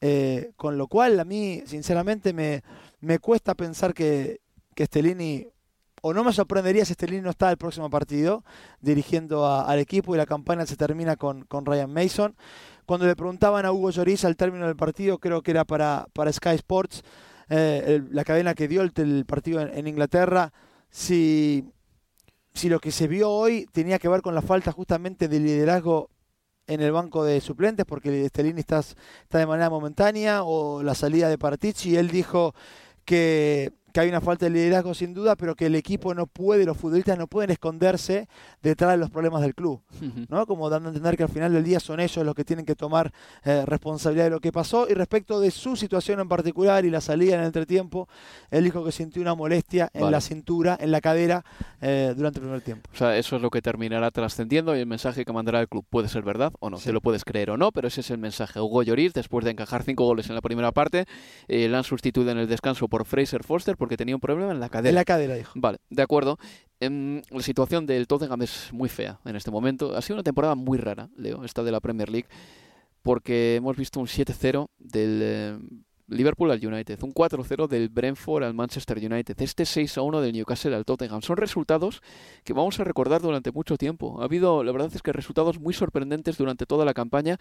Eh, 0.05 0.53
con 0.57 0.79
lo 0.79 0.89
cual 0.89 1.21
a 1.21 1.25
mí 1.25 1.63
sinceramente 1.65 2.33
me, 2.33 2.63
me 3.01 3.21
cuesta 3.21 3.55
pensar 3.55 3.95
que, 3.95 4.41
que 4.75 4.87
Stellini, 4.87 5.47
o 6.01 6.13
no 6.13 6.25
me 6.25 6.33
sorprendería 6.33 6.85
si 6.85 6.95
Stellini 6.95 7.23
no 7.23 7.31
está 7.31 7.51
el 7.51 7.57
próximo 7.57 7.89
partido 7.89 8.45
dirigiendo 8.81 9.47
al 9.47 9.79
equipo 9.79 10.15
y 10.15 10.19
la 10.19 10.27
campaña 10.27 10.67
se 10.67 10.77
termina 10.77 11.17
con, 11.17 11.45
con 11.45 11.65
Ryan 11.65 11.93
Mason. 11.93 12.37
Cuando 12.85 13.07
le 13.07 13.15
preguntaban 13.15 13.65
a 13.65 13.73
Hugo 13.73 13.91
Lloris 13.91 14.25
al 14.25 14.37
término 14.37 14.67
del 14.67 14.77
partido, 14.77 15.19
creo 15.19 15.43
que 15.43 15.53
era 15.53 15.65
para, 15.65 16.09
para 16.13 16.33
Sky 16.33 16.57
Sports, 16.57 17.05
eh, 17.49 18.03
la 18.11 18.25
cadena 18.25 18.55
que 18.55 18.67
dio 18.67 18.83
el, 18.83 19.25
partido 19.25 19.61
en 19.61 19.87
Inglaterra, 19.87 20.53
si 20.91 21.65
si 22.55 22.69
lo 22.69 22.81
que 22.81 22.93
se 22.93 23.09
vio 23.09 23.31
hoy 23.31 23.67
tenía 23.73 23.99
que 23.99 24.09
ver 24.09 24.23
con 24.23 24.35
la 24.35 24.43
falta 24.43 24.73
justamente 24.73 25.29
de 25.29 25.41
liderazgo 25.41 26.11
en 26.67 26.81
el 26.81 26.93
banco 26.93 27.25
de 27.25 27.41
suplentes, 27.41 27.87
porque 27.87 28.29
Stellini 28.29 28.61
está, 28.61 28.81
está 28.81 29.39
de 29.39 29.47
manera 29.47 29.71
momentánea, 29.71 30.45
o 30.45 30.83
la 30.83 30.95
salida 30.95 31.29
de 31.29 31.39
Partici, 31.39 31.97
él 31.97 32.09
dijo 32.09 32.55
que 33.05 33.73
que 33.93 34.01
hay 34.01 34.09
una 34.09 34.21
falta 34.21 34.47
de 34.47 34.51
liderazgo 34.51 34.95
sin 34.95 35.15
duda, 35.15 35.37
pero 35.37 35.55
que 35.55 35.67
el 35.67 35.75
equipo 35.75 36.15
no 36.15 36.27
puede, 36.27 36.65
los 36.65 36.77
futbolistas 36.77 37.19
no 37.19 37.27
pueden 37.27 37.51
esconderse 37.51 38.29
detrás 38.63 38.93
de 38.93 38.97
los 38.97 39.11
problemas 39.11 39.43
del 39.43 39.55
club, 39.55 39.81
¿no? 40.29 40.47
Como 40.47 40.69
dando 40.71 40.89
a 40.89 40.91
entender 40.91 41.17
que 41.17 41.23
al 41.25 41.29
final 41.29 41.53
del 41.53 41.65
día 41.65 41.81
son 41.81 42.01
ellos 42.01 42.25
los 42.25 42.35
que 42.35 42.45
tienen 42.45 42.65
que 42.65 42.75
tomar 42.75 43.13
eh, 43.45 43.65
responsabilidad 43.67 44.25
de 44.25 44.31
lo 44.31 44.41
que 44.41 44.53
pasó. 44.53 44.87
Y 44.89 44.95
respecto 44.95 45.41
de 45.41 45.51
su 45.51 45.77
situación 45.77 46.21
en 46.21 46.29
particular 46.29 46.85
y 46.85 46.91
la 46.91 47.01
salida 47.01 47.35
en 47.35 47.41
el 47.41 47.47
entretiempo, 47.47 48.09
él 48.51 48.65
dijo 48.65 48.85
que 48.85 48.93
sintió 48.93 49.23
una 49.23 49.35
molestia 49.35 49.91
en 49.93 50.11
la 50.11 50.21
cintura, 50.21 50.77
en 50.81 50.91
la 50.91 51.01
cadera, 51.01 51.45
eh, 51.81 52.15
durante 52.17 52.39
el 52.39 52.45
primer 52.45 52.61
tiempo. 52.63 52.89
O 52.93 52.97
sea, 52.97 53.17
eso 53.17 53.37
es 53.37 53.43
lo 53.43 53.51
que 53.51 53.61
terminará 53.61 54.11
trascendiendo 54.11 54.77
y 54.77 54.81
el 54.81 54.87
mensaje 54.87 55.25
que 55.25 55.33
mandará 55.33 55.61
el 55.61 55.69
club 55.69 55.85
puede 55.89 56.09
ser 56.09 56.23
verdad 56.23 56.53
o 56.61 56.71
no, 56.71 56.79
se 56.79 56.93
lo 56.93 57.01
puedes 57.01 57.25
creer 57.25 57.51
o 57.51 57.57
no, 57.57 57.73
pero 57.73 57.89
ese 57.89 58.01
es 58.01 58.11
el 58.11 58.19
mensaje. 58.19 58.61
Hugo 58.61 58.83
Lloris, 58.83 59.13
después 59.13 59.45
de 59.45 59.51
encajar 59.51 59.83
cinco 59.83 60.05
goles 60.05 60.29
en 60.29 60.35
la 60.35 60.41
primera 60.41 60.73
parte, 60.73 61.07
eh, 61.49 61.69
la 61.69 61.79
han 61.79 61.85
sustituido 61.85 62.31
en 62.31 62.39
el 62.39 62.49
descanso 62.49 62.89
por 62.89 63.05
Fraser 63.05 63.45
Foster 63.45 63.77
porque 63.83 63.97
tenía 63.97 64.15
un 64.15 64.21
problema 64.21 64.53
en 64.53 64.61
la 64.61 64.69
cadera. 64.69 64.91
En 64.91 64.95
la 64.95 65.05
cadera, 65.05 65.35
dijo. 65.35 65.51
Vale, 65.57 65.79
de 65.91 66.03
acuerdo. 66.03 66.39
Em, 66.79 67.21
la 67.31 67.43
situación 67.43 67.85
del 67.85 68.07
Tottenham 68.07 68.41
es 68.43 68.73
muy 68.73 68.89
fea 68.89 69.19
en 69.25 69.35
este 69.35 69.51
momento. 69.51 69.97
Ha 69.97 70.03
sido 70.03 70.15
una 70.15 70.23
temporada 70.23 70.55
muy 70.55 70.79
rara, 70.79 71.09
Leo, 71.17 71.45
esta 71.45 71.65
de 71.65 71.73
la 71.73 71.81
Premier 71.81 72.09
League, 72.09 72.29
porque 73.03 73.57
hemos 73.57 73.77
visto 73.77 73.99
un 73.99 74.07
7-0 74.07 74.69
del 74.79 75.21
eh, 75.21 75.59
Liverpool 76.17 76.51
al 76.51 76.65
United, 76.65 77.03
un 77.03 77.13
4-0 77.13 77.69
del 77.69 77.89
Brentford 77.89 78.45
al 78.45 78.55
Manchester 78.55 78.99
United, 78.99 79.41
este 79.41 79.65
6-1 79.65 80.21
del 80.21 80.33
Newcastle 80.33 80.75
al 80.75 80.85
Tottenham. 80.85 81.23
Son 81.23 81.37
resultados 81.37 82.03
que 82.45 82.53
vamos 82.53 82.79
a 82.81 82.85
recordar 82.85 83.21
durante 83.21 83.53
mucho 83.53 83.77
tiempo. 83.77 84.21
Ha 84.21 84.25
habido, 84.25 84.63
la 84.65 84.73
verdad 84.73 84.91
es 84.95 85.03
que 85.03 85.13
resultados 85.13 85.59
muy 85.59 85.75
sorprendentes 85.75 86.37
durante 86.39 86.67
toda 86.67 86.85
la 86.85 86.95
campaña. 86.95 87.39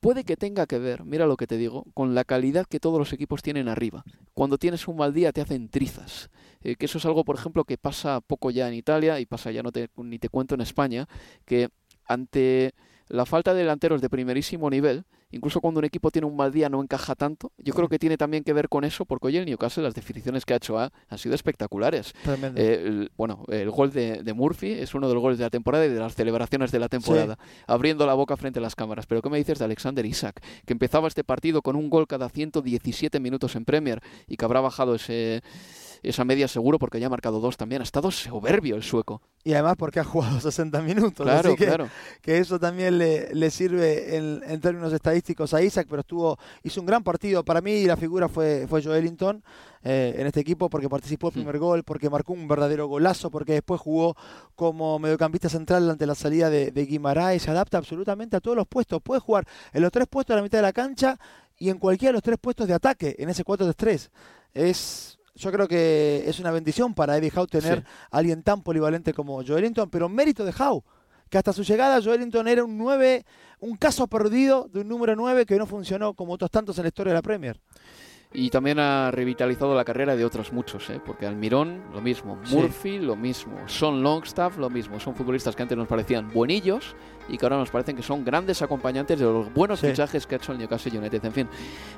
Puede 0.00 0.24
que 0.24 0.36
tenga 0.36 0.66
que 0.66 0.78
ver, 0.78 1.04
mira 1.04 1.26
lo 1.26 1.36
que 1.36 1.46
te 1.46 1.56
digo, 1.56 1.84
con 1.94 2.14
la 2.14 2.24
calidad 2.24 2.66
que 2.66 2.80
todos 2.80 2.98
los 2.98 3.12
equipos 3.12 3.42
tienen 3.42 3.68
arriba. 3.68 4.04
Cuando 4.34 4.58
tienes 4.58 4.86
un 4.88 4.96
mal 4.96 5.12
día 5.12 5.32
te 5.32 5.40
hacen 5.40 5.68
trizas. 5.68 6.30
Eh, 6.62 6.76
que 6.76 6.86
eso 6.86 6.98
es 6.98 7.06
algo, 7.06 7.24
por 7.24 7.36
ejemplo, 7.36 7.64
que 7.64 7.78
pasa 7.78 8.20
poco 8.20 8.50
ya 8.50 8.68
en 8.68 8.74
Italia 8.74 9.18
y 9.20 9.26
pasa 9.26 9.50
ya 9.50 9.62
no 9.62 9.70
ni 9.96 10.18
te 10.18 10.28
cuento 10.28 10.54
en 10.54 10.60
España, 10.60 11.08
que 11.44 11.68
ante 12.04 12.74
la 13.08 13.26
falta 13.26 13.54
de 13.54 13.60
delanteros 13.60 14.00
de 14.00 14.10
primerísimo 14.10 14.68
nivel, 14.68 15.04
incluso 15.30 15.60
cuando 15.60 15.78
un 15.78 15.84
equipo 15.84 16.10
tiene 16.10 16.26
un 16.26 16.36
mal 16.36 16.52
día 16.52 16.68
no 16.68 16.82
encaja 16.82 17.14
tanto, 17.14 17.52
yo 17.58 17.74
creo 17.74 17.88
que 17.88 17.98
tiene 17.98 18.16
también 18.16 18.44
que 18.44 18.52
ver 18.52 18.68
con 18.68 18.84
eso, 18.84 19.04
porque 19.04 19.28
hoy 19.28 19.36
el 19.36 19.46
Newcastle 19.46 19.82
las 19.82 19.94
definiciones 19.94 20.44
que 20.44 20.54
ha 20.54 20.56
hecho 20.56 20.78
han 20.78 21.18
sido 21.18 21.34
espectaculares. 21.34 22.14
Eh, 22.56 23.08
bueno, 23.16 23.44
el 23.48 23.70
gol 23.70 23.92
de, 23.92 24.32
Murphy 24.34 24.72
es 24.72 24.94
uno 24.94 25.08
de 25.08 25.14
los 25.14 25.22
goles 25.22 25.38
de 25.38 25.44
la 25.44 25.50
temporada 25.50 25.86
y 25.86 25.88
de 25.88 25.98
las 25.98 26.14
celebraciones 26.14 26.70
de 26.70 26.78
la 26.78 26.88
temporada, 26.88 27.38
abriendo 27.66 28.06
la 28.06 28.14
boca 28.14 28.36
frente 28.36 28.58
a 28.58 28.62
las 28.62 28.74
cámaras. 28.74 29.06
Pero 29.06 29.22
¿qué 29.22 29.30
me 29.30 29.38
dices 29.38 29.58
de 29.58 29.64
Alexander 29.64 30.04
Isaac, 30.06 30.42
que 30.66 30.72
empezaba 30.72 31.08
este 31.08 31.24
partido 31.24 31.62
con 31.62 31.76
un 31.76 31.90
gol 31.90 32.06
cada 32.06 32.28
117 32.28 33.20
minutos 33.20 33.56
en 33.56 33.64
Premier 33.64 34.02
y 34.26 34.36
que 34.36 34.44
habrá 34.44 34.60
bajado 34.60 34.94
ese 34.94 35.42
esa 36.02 36.24
media 36.24 36.48
seguro 36.48 36.78
porque 36.78 37.00
ya 37.00 37.06
ha 37.06 37.10
marcado 37.10 37.40
dos 37.40 37.56
también. 37.56 37.82
Ha 37.82 37.84
estado 37.84 38.10
soberbio 38.10 38.76
el 38.76 38.82
sueco. 38.82 39.20
Y 39.44 39.52
además 39.52 39.74
porque 39.78 40.00
ha 40.00 40.04
jugado 40.04 40.40
60 40.40 40.80
minutos. 40.82 41.24
Claro, 41.26 41.56
que, 41.56 41.66
claro. 41.66 41.88
Que 42.22 42.38
eso 42.38 42.58
también 42.58 42.98
le, 42.98 43.34
le 43.34 43.50
sirve 43.50 44.16
en, 44.16 44.60
términos 44.60 44.92
estadísticos 44.92 45.54
a 45.54 45.62
Isaac, 45.62 45.86
pero 45.88 46.00
estuvo 46.00 46.38
hizo 46.62 46.80
un 46.80 46.86
gran 46.86 47.02
partido. 47.02 47.44
Para 47.44 47.60
mí 47.60 47.84
la 47.84 47.96
figura 47.96 48.28
fue, 48.28 48.66
fue 48.68 48.82
Joelinton 48.82 49.42
eh, 49.82 50.14
en 50.18 50.26
este 50.26 50.40
equipo 50.40 50.68
porque 50.68 50.88
participó 50.88 51.28
el 51.28 51.34
primer 51.34 51.58
gol, 51.58 51.84
porque 51.84 52.10
marcó 52.10 52.32
un 52.32 52.48
verdadero 52.48 52.86
golazo, 52.86 53.30
porque 53.30 53.52
después 53.52 53.80
jugó 53.80 54.16
como 54.54 54.98
mediocampista 54.98 55.48
central 55.48 55.88
ante 55.90 56.06
la 56.06 56.14
salida 56.14 56.50
de, 56.50 56.70
de 56.70 56.86
Guimaraes. 56.86 57.42
Se 57.42 57.50
adapta 57.50 57.78
absolutamente 57.78 58.36
a 58.36 58.40
todos 58.40 58.56
los 58.56 58.66
puestos. 58.66 59.00
Puede 59.02 59.20
jugar 59.20 59.46
en 59.72 59.82
los 59.82 59.92
tres 59.92 60.06
puestos 60.08 60.34
de 60.34 60.38
la 60.38 60.42
mitad 60.42 60.58
de 60.58 60.62
la 60.62 60.72
cancha 60.72 61.18
y 61.60 61.68
en 61.68 61.78
cualquiera 61.78 62.10
de 62.10 62.14
los 62.14 62.22
tres 62.22 62.38
puestos 62.40 62.66
de 62.66 62.74
ataque 62.74 63.14
en 63.18 63.28
ese 63.28 63.44
4-3. 63.44 64.10
Es 64.52 65.19
yo 65.34 65.52
creo 65.52 65.68
que 65.68 66.24
es 66.26 66.38
una 66.40 66.50
bendición 66.50 66.94
para 66.94 67.16
Eddie 67.16 67.32
Howe 67.34 67.46
tener 67.46 67.84
a 68.10 68.18
alguien 68.18 68.42
tan 68.42 68.62
polivalente 68.62 69.14
como 69.14 69.44
Joelinton, 69.44 69.90
pero 69.90 70.08
mérito 70.08 70.44
de 70.44 70.52
Howe, 70.52 70.82
que 71.28 71.38
hasta 71.38 71.52
su 71.52 71.62
llegada 71.62 72.02
Joelinton 72.02 72.48
era 72.48 72.64
un 72.64 72.76
9, 72.76 73.24
un 73.60 73.76
caso 73.76 74.06
perdido 74.06 74.68
de 74.72 74.80
un 74.80 74.88
número 74.88 75.14
9 75.16 75.46
que 75.46 75.56
no 75.56 75.66
funcionó 75.66 76.14
como 76.14 76.34
otros 76.34 76.50
tantos 76.50 76.76
en 76.78 76.84
la 76.84 76.88
historia 76.88 77.12
de 77.12 77.18
la 77.18 77.22
Premier. 77.22 77.60
Y 78.32 78.50
también 78.50 78.78
ha 78.78 79.10
revitalizado 79.10 79.74
la 79.74 79.84
carrera 79.84 80.14
de 80.14 80.24
otros 80.24 80.52
muchos, 80.52 80.88
¿eh? 80.88 81.00
porque 81.04 81.26
Almirón 81.26 81.82
lo 81.92 82.00
mismo, 82.00 82.38
Murphy 82.50 83.00
lo 83.00 83.16
mismo, 83.16 83.58
Son 83.66 84.04
Longstaff 84.04 84.56
lo 84.56 84.70
mismo. 84.70 85.00
Son 85.00 85.16
futbolistas 85.16 85.56
que 85.56 85.62
antes 85.62 85.76
nos 85.76 85.88
parecían 85.88 86.30
buenillos 86.32 86.94
y 87.28 87.36
que 87.36 87.44
ahora 87.44 87.56
nos 87.56 87.70
parecen 87.70 87.96
que 87.96 88.04
son 88.04 88.24
grandes 88.24 88.62
acompañantes 88.62 89.18
de 89.18 89.24
los 89.24 89.52
buenos 89.52 89.80
fichajes 89.80 90.28
que 90.28 90.36
ha 90.36 90.38
hecho 90.38 90.52
el 90.52 90.58
Newcastle 90.58 90.96
United. 90.96 91.24
En 91.24 91.32
fin, 91.32 91.48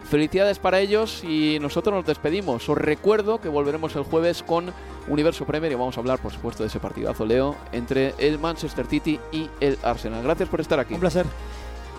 felicidades 0.05 0.59
para 0.59 0.81
ellos 0.81 1.23
y 1.23 1.59
nosotros 1.61 1.95
nos 1.95 2.07
despedimos. 2.07 2.67
Os 2.67 2.79
recuerdo 2.79 3.39
que 3.39 3.51
volveremos 3.51 3.95
el 3.97 4.03
jueves 4.03 4.43
con 4.43 4.73
Universo 5.09 5.45
Premier 5.45 5.73
y 5.73 5.75
vamos 5.75 5.99
a 5.99 6.01
hablar, 6.01 6.19
por 6.19 6.33
supuesto, 6.33 6.63
de 6.63 6.69
ese 6.69 6.81
partidazo, 6.81 7.27
Leo, 7.27 7.57
entre 7.73 8.15
el 8.17 8.39
Manchester 8.39 8.87
City 8.87 9.21
y 9.33 9.51
el 9.61 9.79
Arsenal. 9.83 10.23
Gracias 10.23 10.49
por 10.49 10.63
estar 10.63 10.79
aquí. 10.81 10.95
Un 10.95 11.01
placer. 11.01 11.27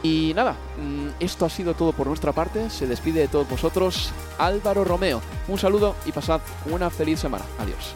Y 0.04 0.34
nada, 0.36 0.58
mm, 0.78 1.08
esto 1.22 1.46
ha 1.46 1.50
sido 1.50 1.74
todo 1.74 1.94
por 1.94 2.08
nuestra 2.08 2.34
parte. 2.34 2.70
Se 2.70 2.86
despide 2.86 3.22
de 3.22 3.28
todos 3.30 3.50
vosotros 3.50 4.12
Álvaro 4.38 4.84
Romeo. 4.84 5.22
Un 5.48 5.58
saludo 5.58 5.96
y 6.06 6.12
pasad 6.12 6.42
una 6.70 6.90
feliz 6.90 7.22
semana. 7.22 7.46
Adiós. 7.58 7.96